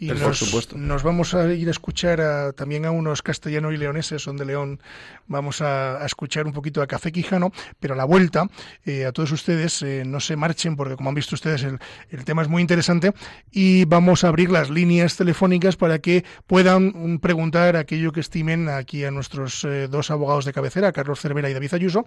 [0.00, 4.38] Y nos, nos, vamos a ir a escuchar también a unos castellanos y leoneses, son
[4.38, 4.80] de León.
[5.26, 8.48] Vamos a, escuchar un poquito a Café Quijano, pero a la vuelta,
[8.86, 12.24] eh, a todos ustedes, eh, no se marchen, porque como han visto ustedes, el, el,
[12.24, 13.12] tema es muy interesante.
[13.50, 18.70] Y vamos a abrir las líneas telefónicas para que puedan mm, preguntar aquello que estimen
[18.70, 22.06] aquí a nuestros eh, dos abogados de cabecera, Carlos Cervera y David Ayuso,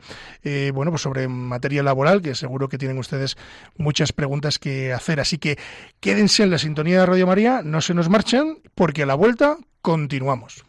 [0.74, 3.38] bueno, pues sobre materia laboral, que seguro que tienen ustedes
[3.78, 5.20] muchas preguntas que hacer.
[5.20, 5.60] Así que
[6.00, 7.62] quédense en la sintonía de Radio María.
[7.64, 10.64] No se nos marchan porque a la vuelta continuamos.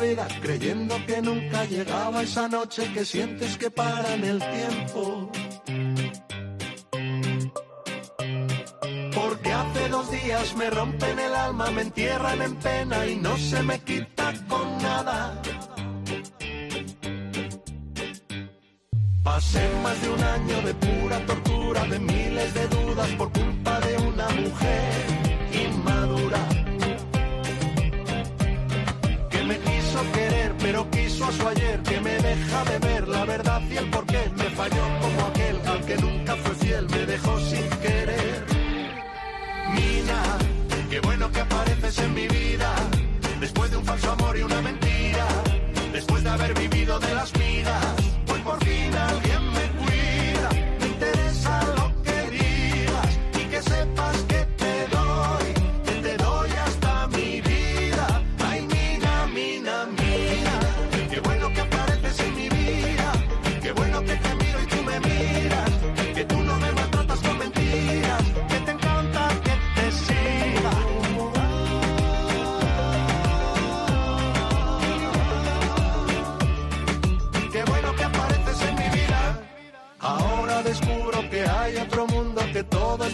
[0.00, 5.30] Vida creyendo que nunca llegaba esa noche que sientes que para en el tiempo.
[9.92, 14.32] Dos días me rompen el alma, me entierran en pena y no se me quita
[14.48, 15.42] con nada.
[19.22, 23.98] Pasé más de un año de pura tortura, de miles de dudas por culpa de
[23.98, 24.92] una mujer
[25.62, 26.40] inmadura.
[29.28, 33.26] Que me quiso querer, pero quiso a su ayer, que me deja de ver la
[33.26, 34.22] verdad y el porqué.
[34.38, 38.31] Me falló como aquel al que nunca fue fiel, me dejó sin querer.
[40.90, 42.70] Qué bueno que apareces en mi vida,
[43.40, 45.26] después de un falso amor y una mentira,
[45.92, 47.96] después de haber vivido de las vidas.
[48.44, 48.91] Por fin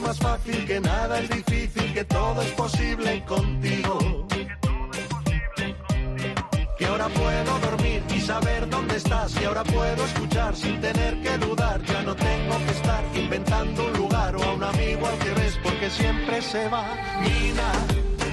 [0.08, 4.26] más fácil, que nada es difícil, que todo es posible contigo.
[6.78, 11.36] Que ahora puedo dormir y saber dónde estás, y ahora puedo escuchar sin tener que
[11.36, 11.82] dudar.
[11.82, 15.58] Ya no tengo que estar inventando un lugar o a un amigo al que ves,
[15.62, 16.86] porque siempre se va.
[17.20, 17.70] Nina,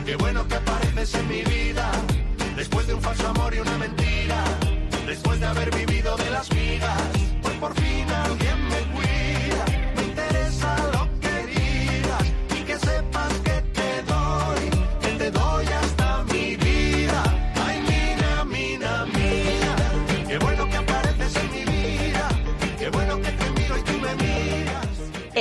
[0.05, 1.91] qué bueno que apareces en mi vida,
[2.55, 4.41] después de un falso amor y una mentira.
[5.05, 7.11] Después de haber vivido de las migas,
[7.41, 9.04] pues por fin alguien me cuida.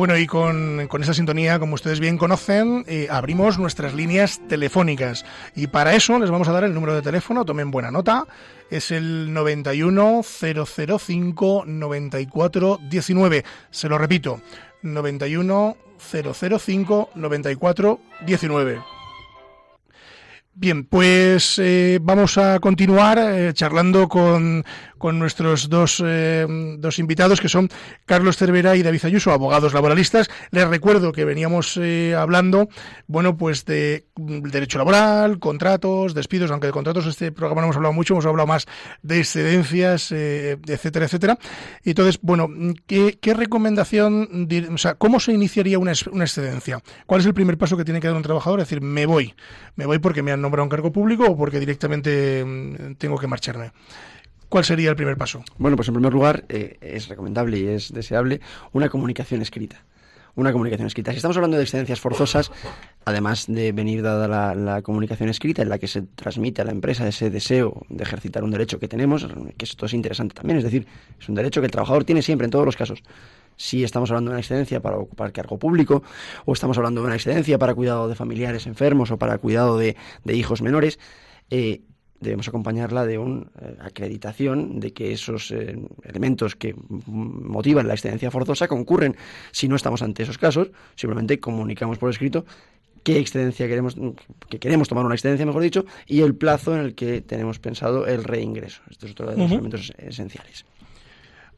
[0.00, 5.26] Bueno, y con, con esa sintonía, como ustedes bien conocen, eh, abrimos nuestras líneas telefónicas.
[5.54, 8.24] Y para eso les vamos a dar el número de teléfono, tomen buena nota.
[8.70, 13.44] Es el 91 005 94 19.
[13.70, 14.40] Se lo repito,
[14.80, 18.80] 91 005 94 19.
[20.54, 24.64] Bien, pues eh, vamos a continuar eh, charlando con,
[25.00, 26.46] con nuestros dos, eh,
[26.78, 27.70] dos invitados, que son
[28.04, 30.28] Carlos Cervera y David Ayuso, abogados laboralistas.
[30.50, 32.68] Les recuerdo que veníamos eh, hablando,
[33.06, 37.94] bueno, pues de derecho laboral, contratos, despidos, aunque de contratos este programa no hemos hablado
[37.94, 38.66] mucho, hemos hablado más
[39.00, 41.38] de excedencias, eh, etcétera, etcétera.
[41.82, 42.50] Entonces, bueno,
[42.86, 46.78] ¿qué, recomendación, o sea, cómo se iniciaría una, una excedencia?
[47.06, 48.60] ¿Cuál es el primer paso que tiene que dar un trabajador?
[48.60, 49.34] Es decir, me voy,
[49.76, 53.26] me voy porque me han nombrado un cargo público o porque directamente mm, tengo que
[53.26, 53.72] marcharme.
[54.50, 55.42] ¿Cuál sería el primer paso?
[55.58, 58.40] Bueno, pues en primer lugar eh, es recomendable y es deseable
[58.72, 59.84] una comunicación escrita
[60.36, 61.10] una comunicación escrita.
[61.10, 62.50] Si estamos hablando de excedencias forzosas,
[63.04, 67.06] además de venir dada la, comunicación escrita en la que se transmite a la empresa
[67.06, 70.86] ese deseo de ejercitar un derecho que tenemos, que esto es interesante también, es decir,
[71.18, 73.02] es un derecho que el trabajador tiene siempre en todos los casos.
[73.56, 76.02] Si estamos hablando de una excedencia para ocupar cargo público,
[76.46, 79.96] o estamos hablando de una excedencia para cuidado de familiares enfermos o para cuidado de,
[80.24, 80.98] hijos menores,
[81.50, 81.82] eh,
[82.20, 86.74] debemos acompañarla de una eh, acreditación de que esos eh, elementos que
[87.06, 89.16] motivan la excedencia forzosa concurren.
[89.50, 92.44] Si no estamos ante esos casos, simplemente comunicamos por escrito
[93.02, 93.96] qué excedencia queremos,
[94.50, 98.06] que queremos tomar una excedencia, mejor dicho, y el plazo en el que tenemos pensado
[98.06, 98.82] el reingreso.
[98.90, 100.66] Estos es otro de los elementos esenciales.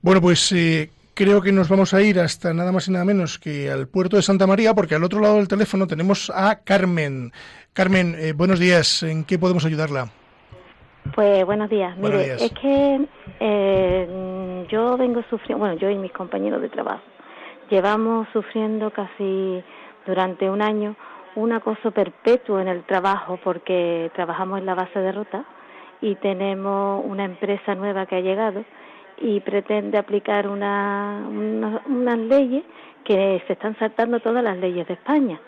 [0.00, 3.40] Bueno, pues eh, creo que nos vamos a ir hasta nada más y nada menos
[3.40, 7.32] que al puerto de Santa María, porque al otro lado del teléfono tenemos a Carmen.
[7.72, 9.02] Carmen, buenos días.
[9.02, 10.21] ¿En qué podemos ayudarla?
[11.14, 11.96] Pues buenos días.
[11.98, 13.06] Mire, es que
[13.40, 17.02] eh, yo vengo sufriendo, bueno, yo y mis compañeros de trabajo,
[17.68, 19.62] llevamos sufriendo casi
[20.06, 20.94] durante un año
[21.34, 25.44] un acoso perpetuo en el trabajo porque trabajamos en la base de rota
[26.00, 28.64] y tenemos una empresa nueva que ha llegado
[29.18, 32.64] y pretende aplicar una, unas leyes
[33.04, 35.40] que se están saltando todas las leyes de España.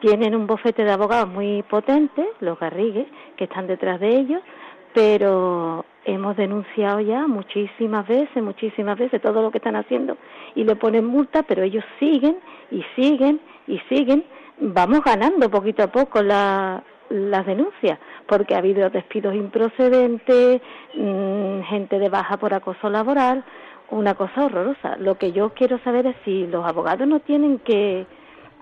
[0.00, 4.42] Tienen un bofete de abogados muy potente, los Garrigues, que están detrás de ellos,
[4.94, 10.16] pero hemos denunciado ya muchísimas veces, muchísimas veces todo lo que están haciendo
[10.54, 12.38] y le ponen multa, pero ellos siguen
[12.70, 14.24] y siguen y siguen.
[14.58, 16.82] Vamos ganando poquito a poco las
[17.46, 20.60] denuncias, porque ha habido despidos improcedentes,
[20.94, 23.44] mm, gente de baja por acoso laboral,
[23.90, 24.96] una cosa horrorosa.
[24.98, 28.06] Lo que yo quiero saber es si los abogados no tienen que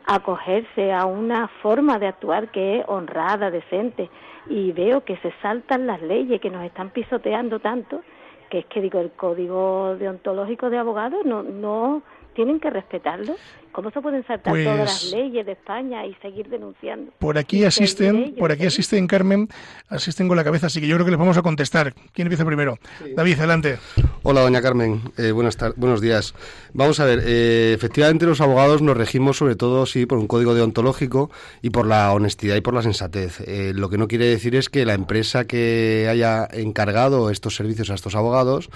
[0.09, 4.09] acogerse a una forma de actuar que es honrada, decente,
[4.49, 8.01] y veo que se saltan las leyes, que nos están pisoteando tanto,
[8.49, 13.35] que es que digo, el código deontológico de abogados no, no tienen que respetarlo.
[13.73, 17.13] ¿Cómo se pueden saltar todas las pues leyes de España y seguir denunciando?
[17.19, 19.49] Por aquí asisten, por aquí asisten Carmen,
[19.89, 21.95] asisten con la cabeza, así que yo creo que les vamos a contestar.
[22.13, 22.79] ¿Quién empieza primero?
[23.15, 23.79] David, adelante.
[24.23, 25.03] Hola, doña Carmen.
[25.17, 26.35] Eh, buenas buenos días.
[26.73, 30.55] Vamos a ver, eh, efectivamente los abogados nos regimos sobre todo sí por un código
[30.55, 31.31] deontológico
[31.63, 33.41] y por la honestidad y por la sensatez.
[33.47, 37.91] Eh, lo que no quiere decir es que la empresa que haya encargado estos servicios
[37.91, 38.71] a estos abogados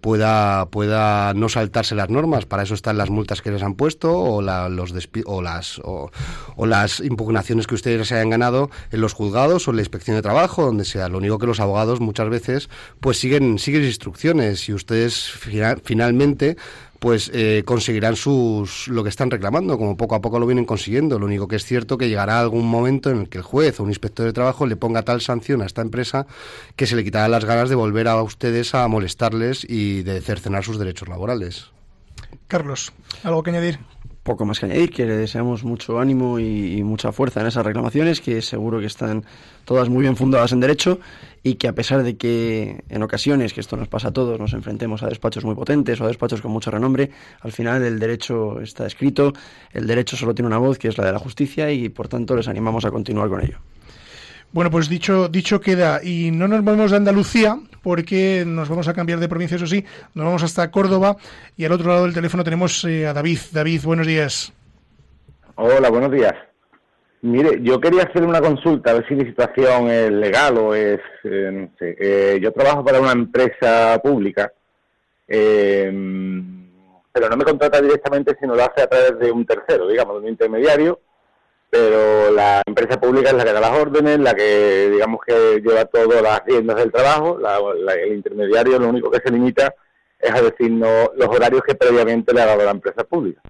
[0.00, 2.46] pueda pueda no saltarse las normas.
[2.46, 4.92] Para eso están las multas que les han puesto o, los
[5.26, 6.10] o las o,
[6.66, 10.64] las impugnaciones que ustedes hayan ganado en los juzgados o en la inspección de trabajo,
[10.64, 11.08] donde sea.
[11.08, 12.68] Lo único que los abogados muchas veces
[13.00, 15.30] pues siguen siguen instrucciones y ustedes
[15.84, 16.56] finalmente
[16.98, 21.18] pues eh, conseguirán sus lo que están reclamando, como poco a poco lo vienen consiguiendo.
[21.18, 23.84] Lo único que es cierto que llegará algún momento en el que el juez o
[23.84, 26.26] un inspector de trabajo le ponga tal sanción a esta empresa
[26.76, 30.64] que se le quitará las ganas de volver a ustedes a molestarles y de cercenar
[30.64, 31.77] sus derechos laborales.
[32.48, 32.94] Carlos,
[33.24, 33.78] ¿algo que añadir?
[34.22, 38.22] Poco más que añadir, que le deseamos mucho ánimo y, mucha fuerza en esas reclamaciones,
[38.22, 39.26] que seguro que están
[39.66, 40.98] todas muy bien fundadas en derecho
[41.42, 44.54] y que a pesar de que en ocasiones, que esto nos pasa a todos, nos
[44.54, 48.62] enfrentemos a despachos muy potentes o a despachos con mucho renombre, al final el derecho
[48.62, 49.34] está escrito,
[49.72, 52.34] el derecho solo tiene una voz que es la de la justicia y por tanto
[52.34, 53.58] les animamos a continuar con ello.
[54.50, 58.94] Bueno, pues dicho, dicho queda, y no nos movemos de Andalucía, porque nos vamos a
[58.94, 59.84] cambiar de provincia, eso sí,
[60.14, 61.16] nos vamos hasta Córdoba,
[61.56, 63.38] y al otro lado del teléfono tenemos eh, a David.
[63.52, 64.52] David, buenos días.
[65.56, 66.32] Hola, buenos días.
[67.20, 71.00] Mire, yo quería hacer una consulta, a ver si mi situación es legal o es,
[71.24, 71.96] eh, no sé.
[71.98, 74.50] Eh, yo trabajo para una empresa pública,
[75.26, 80.20] pero no me contrata directamente, sino lo hace a través de un tercero, digamos, de
[80.20, 81.00] un intermediario,
[81.70, 85.84] pero la empresa pública es la que da las órdenes, la que digamos que lleva
[85.84, 89.74] todas las riendas del trabajo, el intermediario lo único que se limita
[90.18, 93.40] es a decirnos los horarios que previamente le ha dado la empresa pública.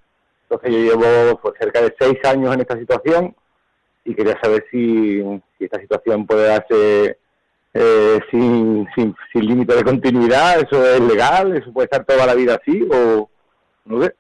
[0.42, 3.34] Entonces yo llevo pues, cerca de seis años en esta situación
[4.04, 5.22] y quería saber si,
[5.60, 7.18] esta situación puede darse
[7.74, 12.34] eh, sin, sin, sin límite de continuidad, eso es legal, eso puede estar toda la
[12.34, 13.28] vida así o
[13.84, 14.14] no sé.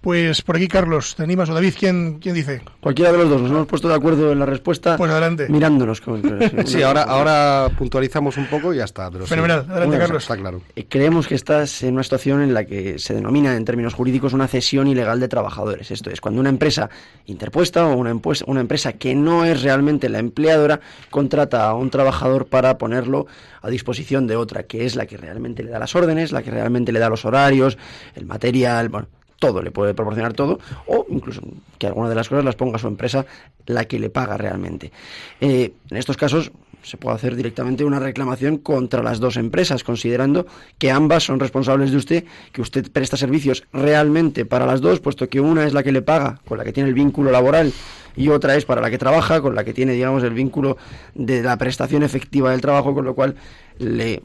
[0.00, 1.50] Pues por aquí, Carlos, ¿te animas?
[1.50, 2.62] ¿O David, quién, quién dice?
[2.80, 4.96] Cualquiera de los dos, nos hemos puesto de acuerdo en la respuesta.
[4.96, 5.48] Pues adelante.
[5.48, 6.00] Mirándonos.
[6.00, 6.22] Con,
[6.66, 9.10] sí, ahora, ahora puntualizamos un poco y ya está.
[9.10, 10.22] Pero Fenomenal, adelante, Carlos.
[10.22, 10.62] Está claro.
[10.76, 14.32] Eh, creemos que estás en una situación en la que se denomina en términos jurídicos
[14.34, 15.90] una cesión ilegal de trabajadores.
[15.90, 16.88] Esto es, cuando una empresa
[17.26, 18.14] interpuesta o una,
[18.46, 20.80] una empresa que no es realmente la empleadora
[21.10, 23.26] contrata a un trabajador para ponerlo
[23.62, 26.52] a disposición de otra, que es la que realmente le da las órdenes, la que
[26.52, 27.76] realmente le da los horarios,
[28.14, 29.08] el material, bueno,
[29.38, 31.42] todo, le puede proporcionar todo, o incluso
[31.78, 33.24] que alguna de las cosas las ponga su empresa
[33.66, 34.92] la que le paga realmente.
[35.40, 36.50] Eh, en estos casos
[36.82, 40.46] se puede hacer directamente una reclamación contra las dos empresas, considerando
[40.78, 45.28] que ambas son responsables de usted, que usted presta servicios realmente para las dos, puesto
[45.28, 47.72] que una es la que le paga, con la que tiene el vínculo laboral,
[48.16, 50.76] y otra es para la que trabaja, con la que tiene, digamos, el vínculo
[51.14, 53.36] de la prestación efectiva del trabajo, con lo cual
[53.78, 54.22] le,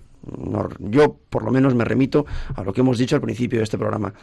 [0.79, 3.77] yo por lo menos me remito a lo que hemos dicho al principio de este
[3.77, 4.13] programa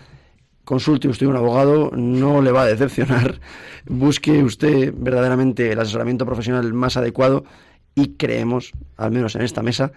[0.71, 3.41] consulte usted un abogado, no le va a decepcionar,
[3.87, 7.43] busque usted verdaderamente el asesoramiento profesional más adecuado
[7.97, 9.91] y creemos, al menos en esta mesa,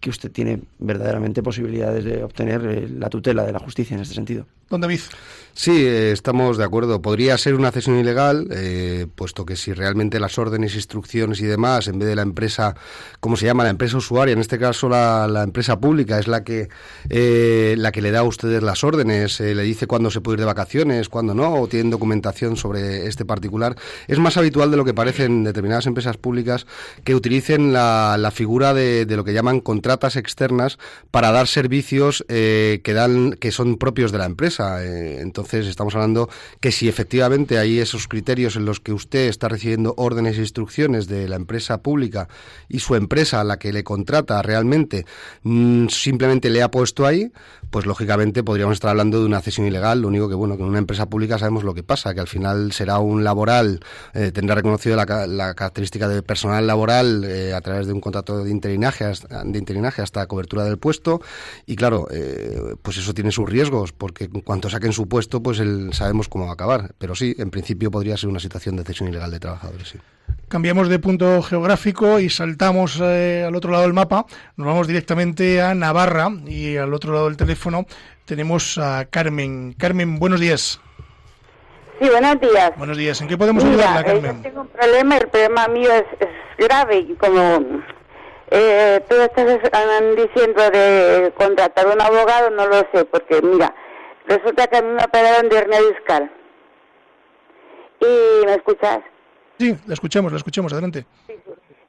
[0.00, 4.14] que usted tiene verdaderamente posibilidades de obtener eh, la tutela de la justicia en este
[4.14, 4.46] sentido.
[4.70, 5.00] Don David.
[5.54, 7.02] Sí, eh, estamos de acuerdo.
[7.02, 11.88] Podría ser una cesión ilegal, eh, puesto que si realmente las órdenes, instrucciones y demás,
[11.88, 12.76] en vez de la empresa,
[13.18, 13.64] ¿cómo se llama?
[13.64, 16.68] La empresa usuaria, en este caso la, empresa pública, es la que
[17.76, 20.46] la que le da a ustedes las órdenes, le dice cuándo se puede ir de
[20.46, 23.74] vacaciones, cuándo no, o tienen documentación sobre este particular.
[24.06, 26.66] Es más habitual de lo que parece en determinadas empresas públicas
[27.02, 30.78] que utilicen la, figura de, de lo que llaman contratos contratas externas
[31.10, 34.84] para dar servicios eh, que dan que son propios de la empresa.
[34.84, 36.28] Eh, entonces estamos hablando
[36.60, 41.08] que si efectivamente hay esos criterios en los que usted está recibiendo órdenes e instrucciones
[41.08, 42.28] de la empresa pública
[42.68, 45.06] y su empresa, a la que le contrata realmente,
[45.44, 47.32] mm, simplemente le ha puesto ahí,
[47.70, 50.02] pues lógicamente podríamos estar hablando de una cesión ilegal.
[50.02, 52.28] Lo único que, bueno, que en una empresa pública sabemos lo que pasa, que al
[52.28, 53.80] final será un laboral,
[54.14, 59.04] eh, tendrá reconocido la, característica de personal laboral a través de un contrato de interinaje,
[59.04, 61.20] de interinaje hasta cobertura del puesto
[61.66, 65.58] y claro, eh, pues eso tiene sus riesgos porque en cuanto saquen su puesto pues
[65.60, 68.84] el, sabemos cómo va a acabar, pero sí, en principio podría ser una situación de
[68.84, 69.98] cesión ilegal de trabajadores, sí.
[70.48, 74.24] Cambiamos de punto geográfico y saltamos eh, al otro lado del mapa.
[74.56, 77.84] Nos vamos directamente a Navarra y al otro lado del teléfono
[78.24, 79.74] tenemos a Carmen.
[79.74, 80.80] Carmen, buenos días.
[82.00, 82.72] Sí, buenos días.
[82.76, 83.20] Buenos días.
[83.20, 84.36] ¿En qué podemos ayudarla, Carmen?
[84.36, 87.82] Yo tengo un problema, el problema mío es, es grave y como
[88.50, 89.46] eh, tú estás
[90.16, 93.74] diciendo de contratar un abogado, no lo sé, porque mira,
[94.26, 96.30] resulta que a mí me operaron de hernia discal.
[98.00, 99.00] ¿Y me escuchas?
[99.58, 101.04] Sí, la escuchamos, la escuchamos, adelante.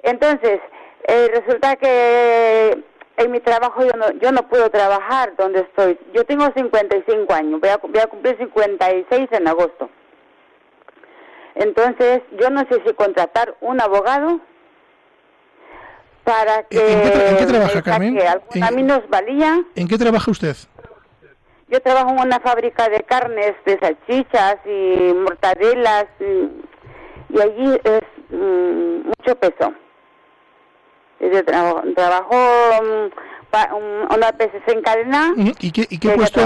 [0.01, 0.59] Entonces,
[1.07, 2.83] eh, resulta que
[3.17, 5.99] en mi trabajo yo no, yo no puedo trabajar donde estoy.
[6.13, 9.89] Yo tengo 55 años, voy a, voy a cumplir 56 en agosto.
[11.55, 14.39] Entonces, yo no sé si contratar un abogado
[16.23, 18.17] para que ¿En qué, trabaja, Carmen?
[18.17, 19.63] ¿En, valía.
[19.75, 20.55] ¿En qué trabaja usted?
[21.67, 26.49] Yo trabajo en una fábrica de carnes, de salchichas y mortadelas y,
[27.37, 29.73] allí es mm, mucho peso.
[31.19, 32.35] Yo trabajo, trabajo
[32.81, 33.09] um,
[34.15, 35.33] una veces en cadena.
[35.59, 36.41] ¿Y qué, y qué puesto,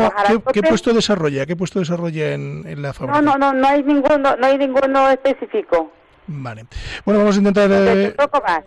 [0.52, 1.46] qué, puesto desarrolla?
[1.46, 3.22] ¿Qué puesto desarrolla en, en la fábrica?
[3.22, 5.92] No, no, no, no hay ninguno, no hay ninguno específico.
[6.28, 6.66] Vale.
[7.06, 8.16] Bueno, vamos a intentar eh,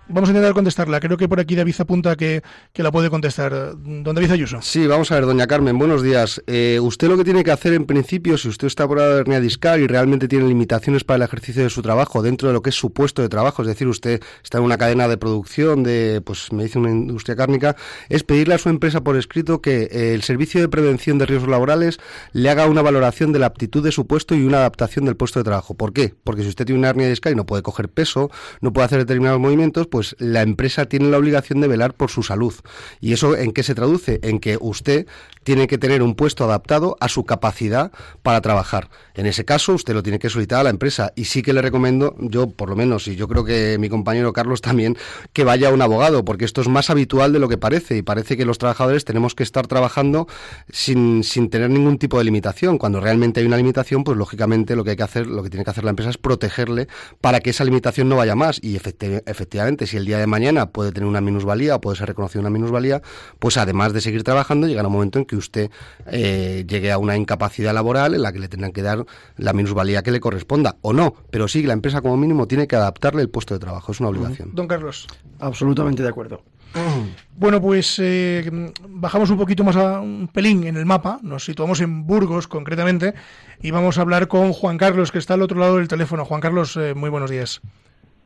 [0.08, 1.00] vamos a intentar contestarla.
[1.00, 2.42] Creo que por aquí David apunta que,
[2.72, 3.74] que la puede contestar.
[3.76, 4.60] Don David Ayuso.
[4.62, 6.42] Sí, vamos a ver, doña Carmen, buenos días.
[6.46, 9.40] Eh, usted lo que tiene que hacer en principio, si usted está por la hernia
[9.40, 12.70] discal y realmente tiene limitaciones para el ejercicio de su trabajo dentro de lo que
[12.70, 16.20] es su puesto de trabajo, es decir, usted está en una cadena de producción de,
[16.24, 17.76] pues me dice una industria cárnica,
[18.08, 21.48] es pedirle a su empresa por escrito que eh, el servicio de prevención de riesgos
[21.48, 21.98] laborales
[22.32, 25.40] le haga una valoración de la aptitud de su puesto y una adaptación del puesto
[25.40, 25.74] de trabajo.
[25.74, 26.14] ¿Por qué?
[26.24, 28.30] Porque si usted tiene una hernia discal y no puede coger peso,
[28.60, 32.22] no puede hacer determinados movimientos, pues la empresa tiene la obligación de velar por su
[32.22, 32.54] salud.
[33.00, 34.20] ¿Y eso en qué se traduce?
[34.22, 35.06] En que usted
[35.44, 37.92] tiene que tener un puesto adaptado a su capacidad
[38.22, 38.90] para trabajar.
[39.14, 41.12] En ese caso, usted lo tiene que solicitar a la empresa.
[41.14, 44.32] Y sí que le recomiendo, yo por lo menos, y yo creo que mi compañero
[44.32, 44.96] Carlos también,
[45.32, 47.96] que vaya a un abogado, porque esto es más habitual de lo que parece.
[47.96, 50.26] Y parece que los trabajadores tenemos que estar trabajando
[50.68, 52.76] sin, sin tener ningún tipo de limitación.
[52.76, 55.64] Cuando realmente hay una limitación, pues lógicamente lo que hay que hacer, lo que tiene
[55.64, 56.88] que hacer la empresa es protegerle
[57.20, 58.58] para que esa limitación no vaya más.
[58.62, 62.40] Y efectivamente, si el día de mañana puede tener una minusvalía o puede ser reconocida
[62.40, 63.02] una minusvalía,
[63.38, 65.70] pues además de seguir trabajando, llegará un momento en que usted
[66.06, 69.04] eh, llegue a una incapacidad laboral en la que le tendrán que dar
[69.36, 72.76] la minusvalía que le corresponda, o no, pero sí, la empresa como mínimo tiene que
[72.76, 74.54] adaptarle el puesto de trabajo, es una obligación.
[74.54, 75.06] Don Carlos.
[75.38, 76.42] Absolutamente de acuerdo.
[77.38, 78.50] Bueno, pues eh,
[78.88, 83.12] bajamos un poquito más a un pelín en el mapa, nos situamos en Burgos concretamente
[83.60, 86.24] y vamos a hablar con Juan Carlos, que está al otro lado del teléfono.
[86.24, 87.60] Juan Carlos, eh, muy buenos días.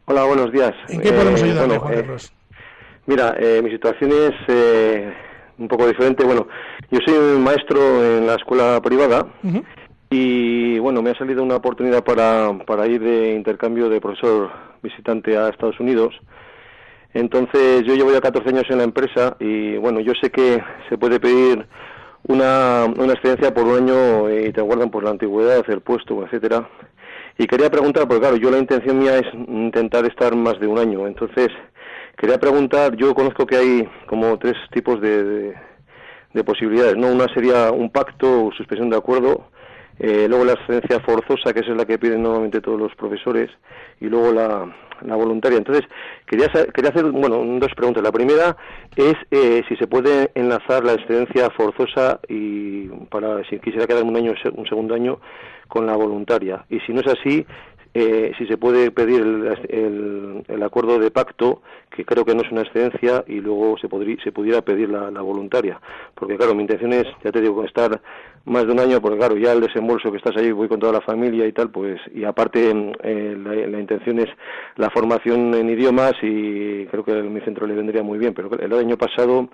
[0.05, 0.73] Hola, buenos días.
[0.89, 2.33] ¿En qué podemos ayudarle, Juan Carlos?
[3.07, 5.15] Mira, mi situación es
[5.59, 6.25] un poco diferente.
[6.25, 6.47] Bueno,
[6.93, 9.27] yo soy un maestro en la escuela privada
[10.09, 14.51] y bueno, me ha salido una oportunidad para, para ir de intercambio de profesor
[14.83, 16.15] visitante a Estados Unidos.
[17.13, 20.97] Entonces yo llevo ya 14 años en la empresa y bueno, yo sé que se
[20.97, 21.67] puede pedir
[22.29, 26.69] una, una excedencia por un año y te guardan por la antigüedad, el puesto, etcétera.
[27.39, 30.79] Y quería preguntar, porque claro, yo la intención mía es intentar estar más de un
[30.79, 31.07] año.
[31.07, 31.49] Entonces,
[32.17, 35.55] quería preguntar, yo conozco que hay como tres tipos de,
[36.35, 37.09] de posibilidades, ¿no?
[37.09, 39.47] Una sería un pacto o suspensión de acuerdo,
[40.01, 43.51] eh, luego la excedencia forzosa, que es la que piden normalmente todos los profesores,
[44.01, 45.59] y luego la, la voluntaria.
[45.59, 45.85] Entonces,
[46.27, 48.03] quería, quería hacer, bueno, dos preguntas.
[48.03, 48.57] La primera
[48.97, 54.17] es eh, si se puede enlazar la excedencia forzosa y para, si quisiera quedar un
[54.17, 55.21] año, un segundo año,
[55.69, 56.65] con la voluntaria.
[56.69, 57.47] Y si no es así,
[57.93, 62.53] eh, si se puede pedir el, el, acuerdo de pacto, que creo que no es
[62.53, 65.81] una excedencia, y luego se, podría, se pudiera pedir la, la, voluntaria.
[66.15, 68.01] Porque, claro, mi intención es, ya te digo, estar
[68.45, 70.93] más de un año, porque, claro, ya el desembolso que estás allí, voy con toda
[70.93, 72.71] la familia y tal, pues, y aparte
[73.03, 74.29] eh, la, intención es
[74.77, 78.35] la formación en idiomas y creo que mi centro le vendría muy bien.
[78.35, 79.49] Pero el año pasado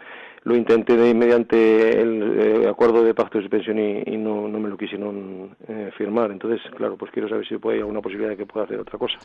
[0.46, 4.76] lo intenté mediante el eh, acuerdo de pacto de suspensión y, no, no, me lo
[4.76, 6.30] quisieron eh, firmar.
[6.30, 9.18] Entonces, claro, pues quiero saber si hay alguna posibilidad de que pueda hacer otra cosa.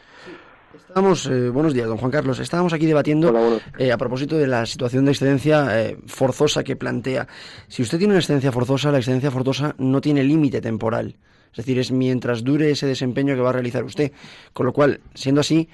[0.75, 2.39] Estábamos, eh, buenos días, don Juan Carlos.
[2.39, 7.27] Estábamos aquí debatiendo a propósito de la situación de excedencia forzosa que plantea.
[7.67, 11.17] Si usted tiene una excedencia forzosa, la excedencia forzosa no tiene límite temporal.
[11.51, 14.11] Es decir, es mientras dure ese desempeño que va a realizar usted.
[14.53, 15.69] Con lo cual, siendo así, eh,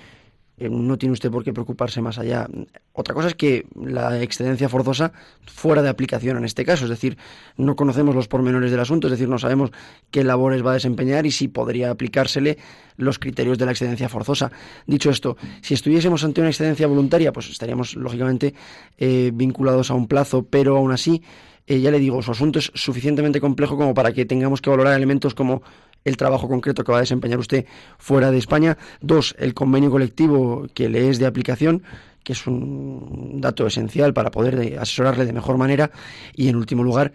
[0.57, 2.47] no tiene usted por qué preocuparse más allá.
[2.93, 5.11] Otra cosa es que la excedencia forzosa
[5.45, 7.17] fuera de aplicación en este caso, es decir,
[7.57, 9.71] no conocemos los pormenores del asunto, es decir, no sabemos
[10.09, 12.57] qué labores va a desempeñar y si podría aplicársele
[12.95, 14.51] los criterios de la excedencia forzosa.
[14.87, 18.55] Dicho esto, si estuviésemos ante una excedencia voluntaria, pues estaríamos lógicamente
[18.97, 21.21] eh, vinculados a un plazo, pero aún así
[21.67, 24.95] eh, ya le digo, su asunto es suficientemente complejo como para que tengamos que valorar
[24.95, 25.61] elementos como
[26.07, 27.65] el trabajo concreto que va a desempeñar usted
[27.97, 28.77] fuera de España.
[29.01, 31.83] Dos, el convenio colectivo que le es de aplicación
[32.23, 35.91] que es un dato esencial para poder asesorarle de mejor manera.
[36.35, 37.13] Y en último lugar,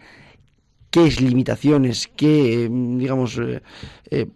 [0.90, 3.61] qué limitaciones, qué, digamos, eh,
[4.11, 4.26] eh,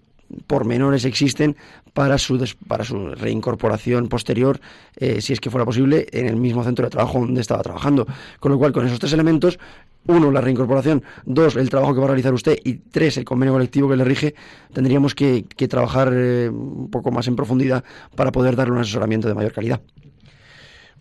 [0.46, 1.56] pormenores existen
[1.96, 2.38] para su,
[2.68, 4.60] para su reincorporación posterior,
[4.96, 8.06] eh, si es que fuera posible, en el mismo centro de trabajo donde estaba trabajando.
[8.38, 9.58] Con lo cual, con esos tres elementos,
[10.06, 13.54] uno, la reincorporación, dos, el trabajo que va a realizar usted y tres, el convenio
[13.54, 14.34] colectivo que le rige,
[14.74, 17.82] tendríamos que, trabajar eh, un poco más en profundidad
[18.14, 19.80] para poder darle un asesoramiento de mayor calidad.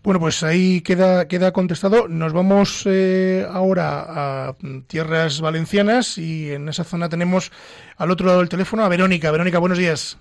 [0.02, 2.08] Bueno, pues ahí queda, queda contestado.
[2.08, 4.56] Nos vamos eh, ahora a
[4.88, 7.52] tierras valencianas y en esa zona tenemos
[7.98, 9.30] al otro lado del teléfono a Verónica.
[9.30, 10.18] Verónica, buenos días.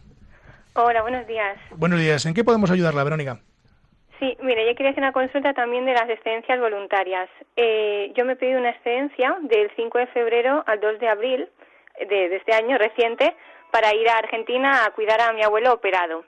[0.76, 1.56] Hola, buenos días.
[1.76, 2.26] Buenos días.
[2.26, 3.38] ¿En qué podemos ayudarla, Verónica?
[4.18, 7.30] Sí, mire, yo quería hacer una consulta también de las excedencias voluntarias.
[7.54, 11.48] Eh, yo me he pedido una excedencia del 5 de febrero al 2 de abril
[12.08, 13.36] de, este año reciente
[13.70, 16.24] para ir a Argentina a cuidar a mi abuelo operado.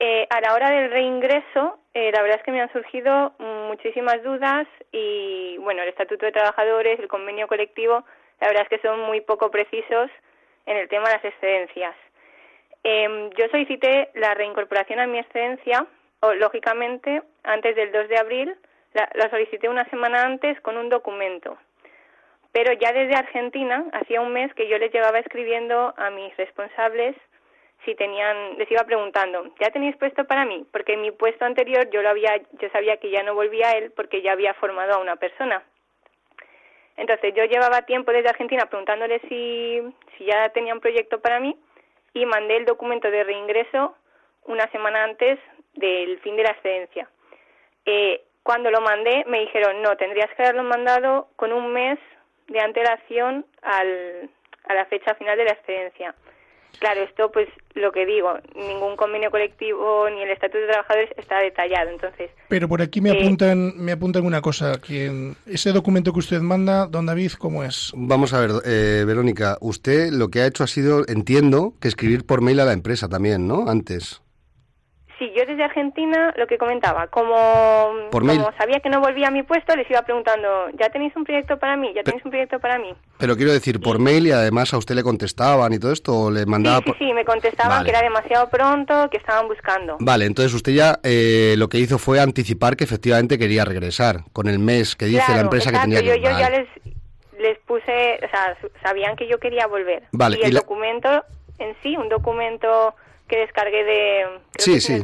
[0.00, 3.34] Eh, a la hora del reingreso, eh, la verdad es que me han surgido
[3.68, 8.04] muchísimas dudas y, bueno, el Estatuto de Trabajadores, el convenio colectivo,
[8.40, 10.10] la verdad es que son muy poco precisos
[10.66, 11.94] en el tema de las excedencias.
[12.88, 15.84] Em, yo solicité la reincorporación a mi excedencia
[16.38, 18.56] lógicamente, antes del 2 de abril,
[18.92, 21.58] la, solicité una semana antes con un documento.
[22.52, 27.16] Pero ya desde Argentina, hacía un mes que yo les llevaba escribiendo a mis responsables
[27.84, 30.64] si tenían, les iba preguntando, ¿ya tenéis puesto para mí?
[30.70, 33.72] Porque en mi puesto anterior yo lo había, yo sabía que ya no volvía a
[33.72, 35.60] él porque ya había formado a una persona.
[36.96, 39.82] Entonces yo llevaba tiempo desde Argentina preguntándoles si,
[40.16, 41.56] si ya tenían proyecto para mí
[42.16, 43.94] y mandé el documento de reingreso
[44.46, 45.38] una semana antes
[45.74, 47.10] del fin de la excedencia.
[47.84, 51.98] Eh, cuando lo mandé me dijeron, no, tendrías que haberlo mandado con un mes
[52.48, 54.30] de antelación al,
[54.64, 56.14] a la fecha final de la excedencia.
[56.78, 61.38] Claro, esto pues lo que digo, ningún convenio colectivo ni el estatuto de trabajadores está
[61.40, 62.30] detallado, entonces.
[62.48, 66.40] Pero por aquí me eh, apuntan me apuntan una cosa, que ese documento que usted
[66.40, 67.92] manda, don David, ¿cómo es?
[67.94, 72.24] Vamos a ver, eh, Verónica, usted lo que ha hecho ha sido, entiendo, que escribir
[72.24, 73.68] por mail a la empresa también, ¿no?
[73.68, 74.22] Antes.
[75.18, 77.90] Sí, yo desde Argentina lo que comentaba, como,
[78.58, 81.74] sabía que no volvía a mi puesto, les iba preguntando, ¿ya tenéis un proyecto para
[81.76, 81.90] mí?
[81.94, 82.94] ¿Ya tenéis un proyecto para mí?
[83.18, 86.30] Pero quiero decir, por mail y además a usted le contestaban y todo esto, o
[86.30, 86.80] le mandaba...
[86.84, 89.96] Sí, sí, sí, me contestaban que era demasiado pronto, que estaban buscando.
[90.00, 94.48] Vale, entonces usted ya eh, lo que hizo fue anticipar que efectivamente quería regresar, con
[94.48, 96.08] el mes que dice la empresa que tenía que...
[96.08, 96.68] Yo, yo ya les,
[97.38, 100.02] les puse, o sea, sabían que yo quería volver.
[100.12, 101.24] Vale, y el documento
[101.58, 102.94] en sí, un documento
[103.28, 104.26] que descargué de...
[104.58, 105.02] sí, sí.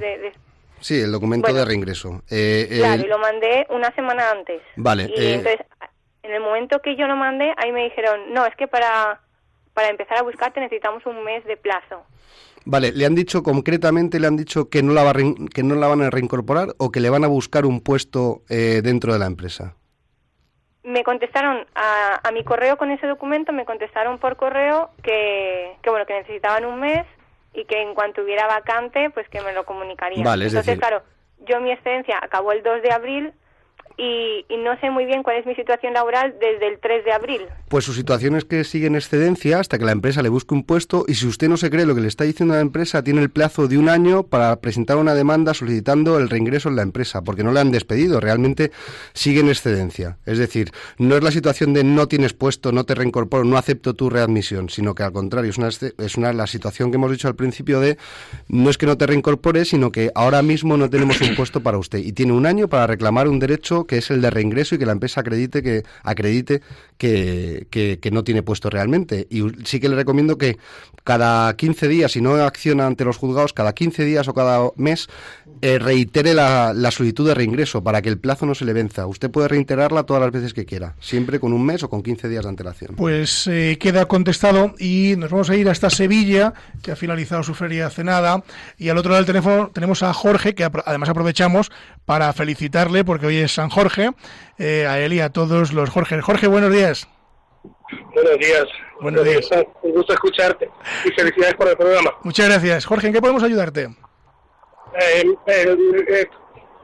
[0.83, 2.23] Sí, el documento de reingreso.
[2.29, 4.61] Eh, claro, y lo mandé una semana antes.
[4.75, 5.05] Vale.
[5.05, 5.64] Y eh, entonces,
[6.25, 9.20] en el momento que yo lo mandé, ahí me dijeron, no, es que para,
[9.75, 12.05] para empezar a buscarte necesitamos un mes de plazo.
[12.64, 15.87] Vale, ¿le han dicho concretamente, le han dicho que no la, va que no la
[15.87, 19.27] van a reincorporar o que le van a buscar un puesto eh, dentro de la
[19.27, 19.77] empresa?
[20.85, 25.91] Me contestaron a, a, mi correo con ese documento, me contestaron por correo que, que,
[25.91, 27.07] bueno, que necesitaban un mes
[27.55, 30.26] y que en cuanto hubiera vacante, pues que me lo comunicarían.
[30.40, 31.03] Entonces, claro,
[31.46, 33.32] yo mi excedencia acabó el 2 de abril
[33.97, 37.43] y, no sé muy bien cuál es mi situación laboral desde el 3 de abril.
[37.68, 40.62] Pues su situación es que sigue en excedencia hasta que la empresa le busque un
[40.64, 43.22] puesto y si usted no se cree lo que le está diciendo la empresa, tiene
[43.22, 47.22] el plazo de un año para presentar una demanda solicitando el reingreso en la empresa,
[47.22, 48.70] porque no le han despedido, realmente
[49.14, 50.18] sigue en excedencia.
[50.26, 53.95] Es decir, no es la situación de no tienes puesto, no te reincorporo, no acepto
[53.95, 57.28] tu readmisión, sino que al contrario, es una, es una la situación que hemos dicho
[57.28, 57.99] al principio de
[58.49, 61.78] no es que no te reincorpore, sino que ahora mismo no tenemos un puesto para
[61.78, 64.78] usted y tiene un año para reclamar un derecho que es el de reingreso y
[64.78, 66.62] que la empresa acredite que acredite
[66.99, 69.26] que, que, no tiene puesto realmente.
[69.28, 70.59] Y sí que le recomiendo que
[71.03, 75.09] cada 15 días, si no acciona ante los juzgados, cada 15 días o cada mes,
[75.62, 79.07] eh, reitere la, solicitud de reingreso para que el plazo no se le venza.
[79.07, 82.28] Usted puede reiterarla todas las veces que quiera, siempre con un mes o con 15
[82.28, 82.95] días de antelación.
[82.97, 87.55] Pues eh, queda contestado y nos vamos a ir hasta Sevilla, que ha finalizado su
[87.55, 88.45] feria cenada.
[88.78, 91.72] Y al otro lado del teléfono tenemos a Jorge, que además aprovechamos
[92.05, 94.11] para felicitarle porque hoy es San Jorge,
[94.59, 96.20] eh, a él y a todos los Jorge.
[96.20, 97.09] Jorge, buenos días.
[98.14, 98.64] Buenos días.
[99.01, 99.51] Buenos días.
[99.83, 100.70] Un gusto escucharte
[101.05, 102.12] y felicidades por el programa.
[102.23, 102.85] Muchas gracias.
[102.85, 103.89] Jorge, ¿en qué podemos ayudarte?
[105.01, 105.77] Eh, eh,
[106.09, 106.27] eh,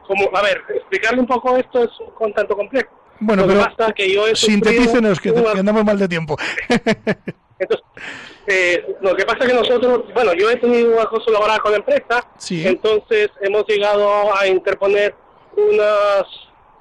[0.07, 2.89] como, a ver, explicarle un poco esto es un tanto complejo.
[3.19, 6.37] Bueno, pero que yo sintetícenos que, andamos mal de tiempo.
[7.59, 11.71] Entonces, lo que pasa es que nosotros, bueno, yo he tenido un acoso laboral con
[11.71, 15.13] la empresa, entonces hemos llegado a interponer
[15.57, 16.23] unas,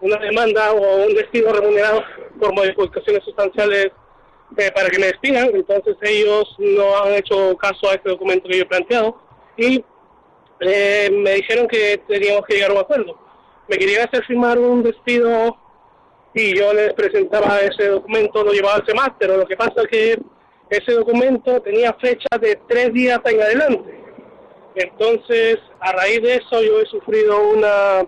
[0.00, 2.02] una demanda o un despido remunerado
[2.38, 3.90] por modificaciones sustanciales
[4.74, 8.62] para que me despidan, entonces ellos no han hecho caso a este documento que yo
[8.62, 9.20] he planteado
[9.56, 9.84] y
[10.60, 13.18] eh, me dijeron que teníamos que llegar a un acuerdo.
[13.68, 15.56] Me querían hacer firmar un despido
[16.34, 19.88] y yo les presentaba ese documento, lo llevaba al CEMAT, pero lo que pasa es
[19.88, 20.18] que
[20.70, 23.98] ese documento tenía fecha de tres días en adelante.
[24.74, 28.06] Entonces, a raíz de eso, yo he sufrido una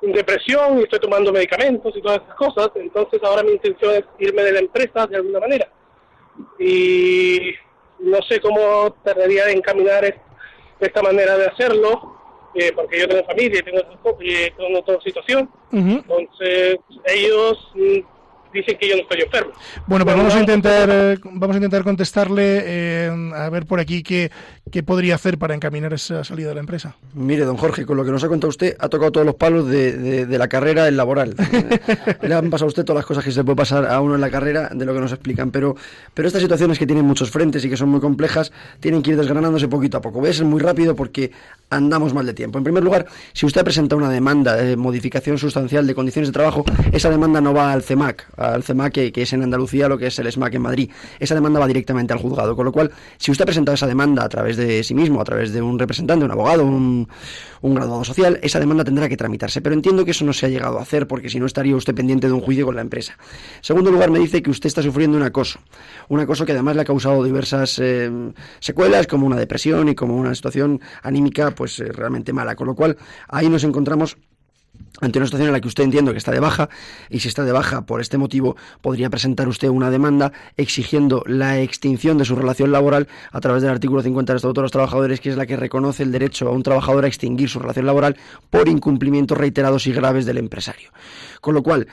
[0.00, 2.70] depresión y estoy tomando medicamentos y todas esas cosas.
[2.76, 5.68] Entonces, ahora mi intención es irme de la empresa de alguna manera.
[6.58, 7.54] Y
[8.00, 10.22] no sé cómo trataría de encaminar
[10.80, 12.16] esta manera de hacerlo,
[12.54, 13.80] eh, porque yo tengo familia y tengo,
[14.20, 15.50] eh, tengo otra situación.
[15.72, 16.76] Entonces,
[17.06, 17.98] ellos mm,
[18.58, 19.52] dicen que yo no estoy enfermo.
[19.86, 24.02] Bueno, pues vamos a intentar eh, vamos a intentar contestarle eh, a ver por aquí
[24.02, 24.30] qué,
[24.70, 26.96] qué podría hacer para encaminar esa salida de la empresa.
[27.14, 29.68] Mire, don Jorge, con lo que nos ha contado usted, ha tocado todos los palos
[29.68, 31.34] de, de, la carrera en laboral.
[32.22, 34.20] Le han pasado a usted todas las cosas que se puede pasar a uno en
[34.20, 35.76] la carrera de lo que nos explican, pero,
[36.14, 39.16] pero estas situaciones que tienen muchos frentes y que son muy complejas, tienen que ir
[39.16, 40.20] desgranándose poquito a poco.
[40.20, 41.32] Voy a ser muy rápido porque
[41.70, 42.58] andamos mal de tiempo.
[42.58, 46.64] En primer lugar, si usted presenta una demanda de modificación sustancial de condiciones de trabajo,
[46.92, 50.18] esa demanda no va al CEMAC, al CEMAC que, es en Andalucía lo que es
[50.18, 50.90] el SMAC en Madrid.
[51.18, 54.24] Esa demanda va directamente al juzgado, con lo cual, si usted ha presentado esa demanda
[54.24, 57.08] a través de sí mismo, a través de un representante, un abogado, un,
[57.62, 59.60] un graduado social, esa demanda tendrá que tramitarse.
[59.60, 61.94] Pero entiendo que eso no se ha llegado a hacer porque si no estaría usted
[61.94, 63.16] pendiente de un juicio con la empresa.
[63.56, 65.60] En segundo lugar, me dice que usted está sufriendo un acoso.
[66.08, 68.10] Un acoso que además le ha causado diversas eh,
[68.60, 72.54] secuelas, como una depresión y como una situación anímica pues eh, realmente mala.
[72.54, 72.96] Con lo cual,
[73.28, 74.16] ahí nos encontramos
[75.00, 76.68] ante una situación en la que usted entiendo que está de baja
[77.08, 81.60] y si está de baja por este motivo podría presentar usted una demanda exigiendo la
[81.60, 85.20] extinción de su relación laboral a través del artículo 50 del Estatuto de los Trabajadores
[85.20, 88.16] que es la que reconoce el derecho a un trabajador a extinguir su relación laboral
[88.50, 90.90] por incumplimientos reiterados y graves del empresario.
[91.40, 91.86] Con lo cual,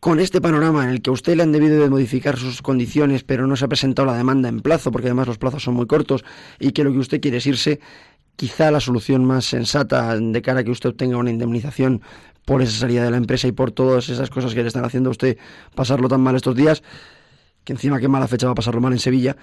[0.00, 3.24] con este panorama en el que a usted le han debido de modificar sus condiciones,
[3.24, 5.86] pero no se ha presentado la demanda en plazo, porque además los plazos son muy
[5.86, 6.24] cortos,
[6.60, 7.80] y que lo que usted quiere es irse,
[8.36, 12.02] quizá la solución más sensata de cara a que usted obtenga una indemnización
[12.44, 15.10] por esa salida de la empresa y por todas esas cosas que le están haciendo
[15.10, 15.36] a usted
[15.74, 16.82] pasarlo tan mal estos días,
[17.64, 19.36] que encima qué mala fecha va a pasarlo mal en Sevilla,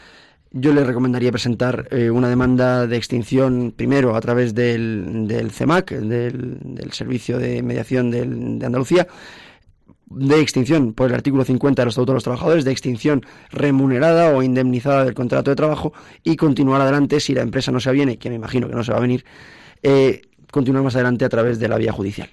[0.52, 5.92] yo le recomendaría presentar eh, una demanda de extinción primero a través del, del CEMAC,
[5.92, 9.08] del, Servicio de Mediación de Andalucía,
[10.16, 14.30] de extinción por el artículo 50 de los Estatutos de los Trabajadores, de extinción remunerada
[14.36, 15.94] o indemnizada del contrato de trabajo
[16.24, 18.92] y continuar adelante si la empresa no se viene, que me imagino que no se
[18.92, 19.26] va a venir,
[19.82, 22.30] eh, continuar más adelante a través de la vía judicial.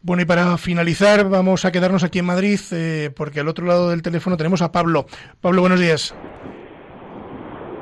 [0.00, 3.90] Bueno, y para finalizar, vamos a quedarnos aquí en Madrid, eh, porque al otro lado
[3.90, 5.06] del teléfono tenemos a Pablo.
[5.40, 6.14] Pablo, buenos días.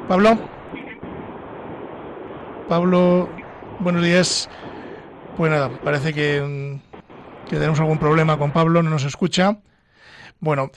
[0.09, 0.38] Pablo.
[2.68, 3.28] Pablo,
[3.80, 4.49] buenos días.
[5.36, 6.86] Pues nada, parece que, mm,
[7.49, 9.59] que tenemos algún problema con Pablo, no nos escucha.
[10.40, 10.70] Bueno,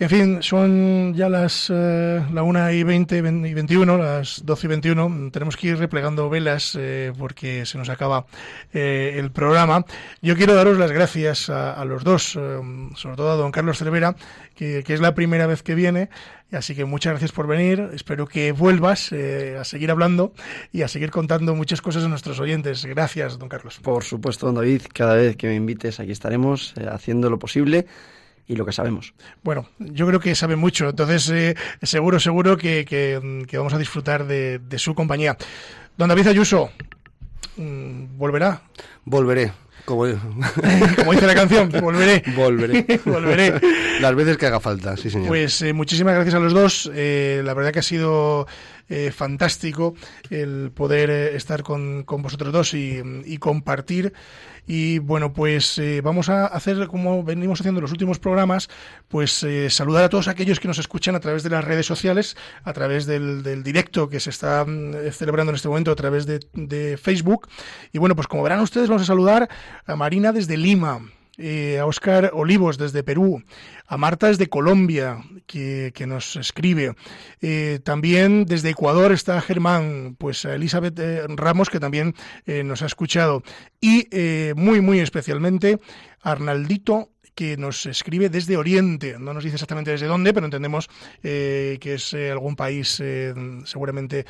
[0.00, 3.20] en fin, son ya las eh, la 1 y 20 y
[3.54, 5.30] 21, las 12 y 21.
[5.30, 8.26] Tenemos que ir replegando velas eh, porque se nos acaba
[8.72, 9.84] eh, el programa.
[10.20, 14.16] Yo quiero daros las gracias a, los dos, sobre todo a don Carlos Cervera,
[14.56, 16.10] que, que, es la primera vez que viene.
[16.54, 17.90] Así que muchas gracias por venir.
[17.94, 20.32] Espero que vuelvas a seguir hablando
[20.72, 22.84] y a seguir contando muchas cosas a nuestros oyentes.
[22.84, 23.78] Gracias, don Carlos.
[23.82, 24.82] Por supuesto, don David.
[24.92, 27.86] Cada vez que me invites, aquí estaremos haciendo lo posible
[28.46, 29.14] y lo que sabemos.
[29.42, 34.26] Bueno, yo creo que sabe mucho, entonces eh, seguro, seguro que, que, vamos a disfrutar
[34.26, 35.36] de, su compañía.
[35.96, 36.70] Don David Ayuso,
[37.56, 38.62] mm, ¿volverá?
[39.04, 39.52] Volveré.
[39.84, 40.06] Como,
[40.96, 42.22] Como, dice la canción, volveré.
[42.36, 43.00] Volveré.
[43.04, 43.60] volveré.
[44.00, 45.28] Las veces que haga falta, sí, señor.
[45.28, 46.90] Pues eh, muchísimas gracias a los dos.
[46.94, 48.46] Eh, la verdad que ha sido
[49.12, 49.94] fantástico
[50.30, 54.12] el poder estar con, con vosotros dos y, y compartir
[54.66, 58.68] y bueno, pues eh, vamos a hacer como venimos haciendo en los últimos programas,
[59.08, 62.36] pues eh, saludar a todos aquellos que nos escuchan a través de las redes sociales,
[62.62, 66.24] a través del, del directo que se está mm, celebrando en este momento a través
[66.26, 67.48] de, de Facebook.
[67.92, 69.48] Y bueno, pues como verán ustedes, vamos a saludar
[69.86, 71.02] a Marina desde Lima.
[71.36, 73.42] Eh, a Oscar Olivos desde Perú,
[73.86, 76.94] a Marta desde Colombia, que, nos escribe.
[77.40, 82.14] Eh, también desde Ecuador está Germán, pues a Elizabeth eh, Ramos, que también
[82.46, 83.42] nos ha escuchado.
[83.80, 84.08] Y
[84.54, 85.80] muy, muy especialmente
[86.20, 89.16] Arnaldito que nos escribe desde Oriente.
[89.18, 90.88] No nos dice exactamente desde dónde, pero entendemos
[91.22, 94.24] eh, que es eh, algún país eh, seguramente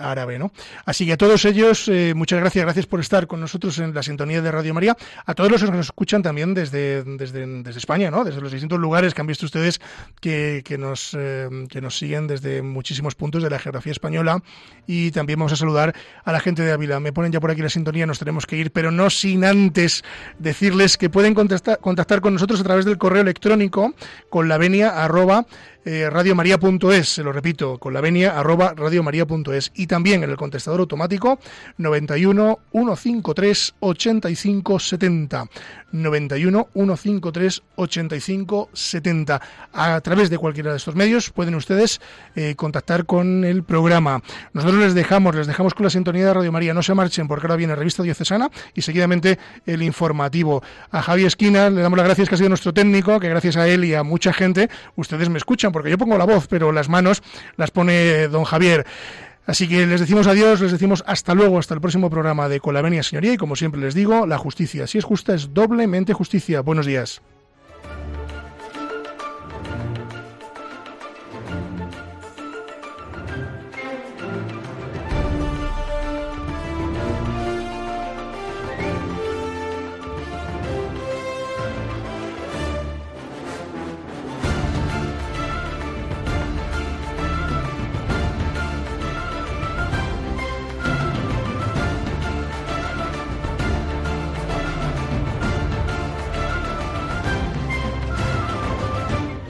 [0.00, 0.38] árabe.
[0.38, 0.52] ¿no?
[0.84, 2.64] Así que a todos ellos, muchas gracias.
[2.64, 4.96] Gracias por estar con nosotros en la sintonía de Radio María.
[5.26, 8.24] A todos los que nos escuchan también desde, desde, desde España, ¿no?
[8.24, 9.80] desde los distintos lugares que han visto ustedes
[10.20, 14.42] que, que nos, que nos siguen desde muchísimos puntos de la geografía española.
[14.86, 15.94] Y también vamos a saludar
[16.24, 17.00] a la gente de Ávila.
[17.00, 20.04] Me ponen ya por aquí la sintonía, nos tenemos que ir, pero no sin antes
[20.38, 23.94] decirles que pueden contestar contactar con nosotros a través del correo electrónico
[24.28, 25.46] con la venia arroba
[25.84, 30.80] eh, radiomaria.es, se lo repito, con la venia arroba radiomaria.es y también en el contestador
[30.80, 31.38] automático
[31.78, 35.44] 91 153 85 70
[35.92, 42.00] 91 153 85 70 a través de cualquiera de estos medios pueden ustedes
[42.34, 44.22] eh, contactar con el programa.
[44.52, 46.74] Nosotros les dejamos les dejamos con la sintonía de Radio María.
[46.74, 50.62] No se marchen porque ahora viene Revista Diocesana y seguidamente el informativo.
[50.90, 53.68] A Javi Esquina le damos las gracias que ha sido nuestro técnico que gracias a
[53.68, 56.88] él y a mucha gente ustedes me escuchan porque yo pongo la voz, pero las
[56.88, 57.22] manos
[57.56, 58.86] las pone don Javier.
[59.44, 63.02] Así que les decimos adiós, les decimos hasta luego, hasta el próximo programa de Colavenia
[63.02, 66.62] Señoría y como siempre les digo, la justicia, si es justa, es doblemente justicia.
[66.62, 67.20] Buenos días.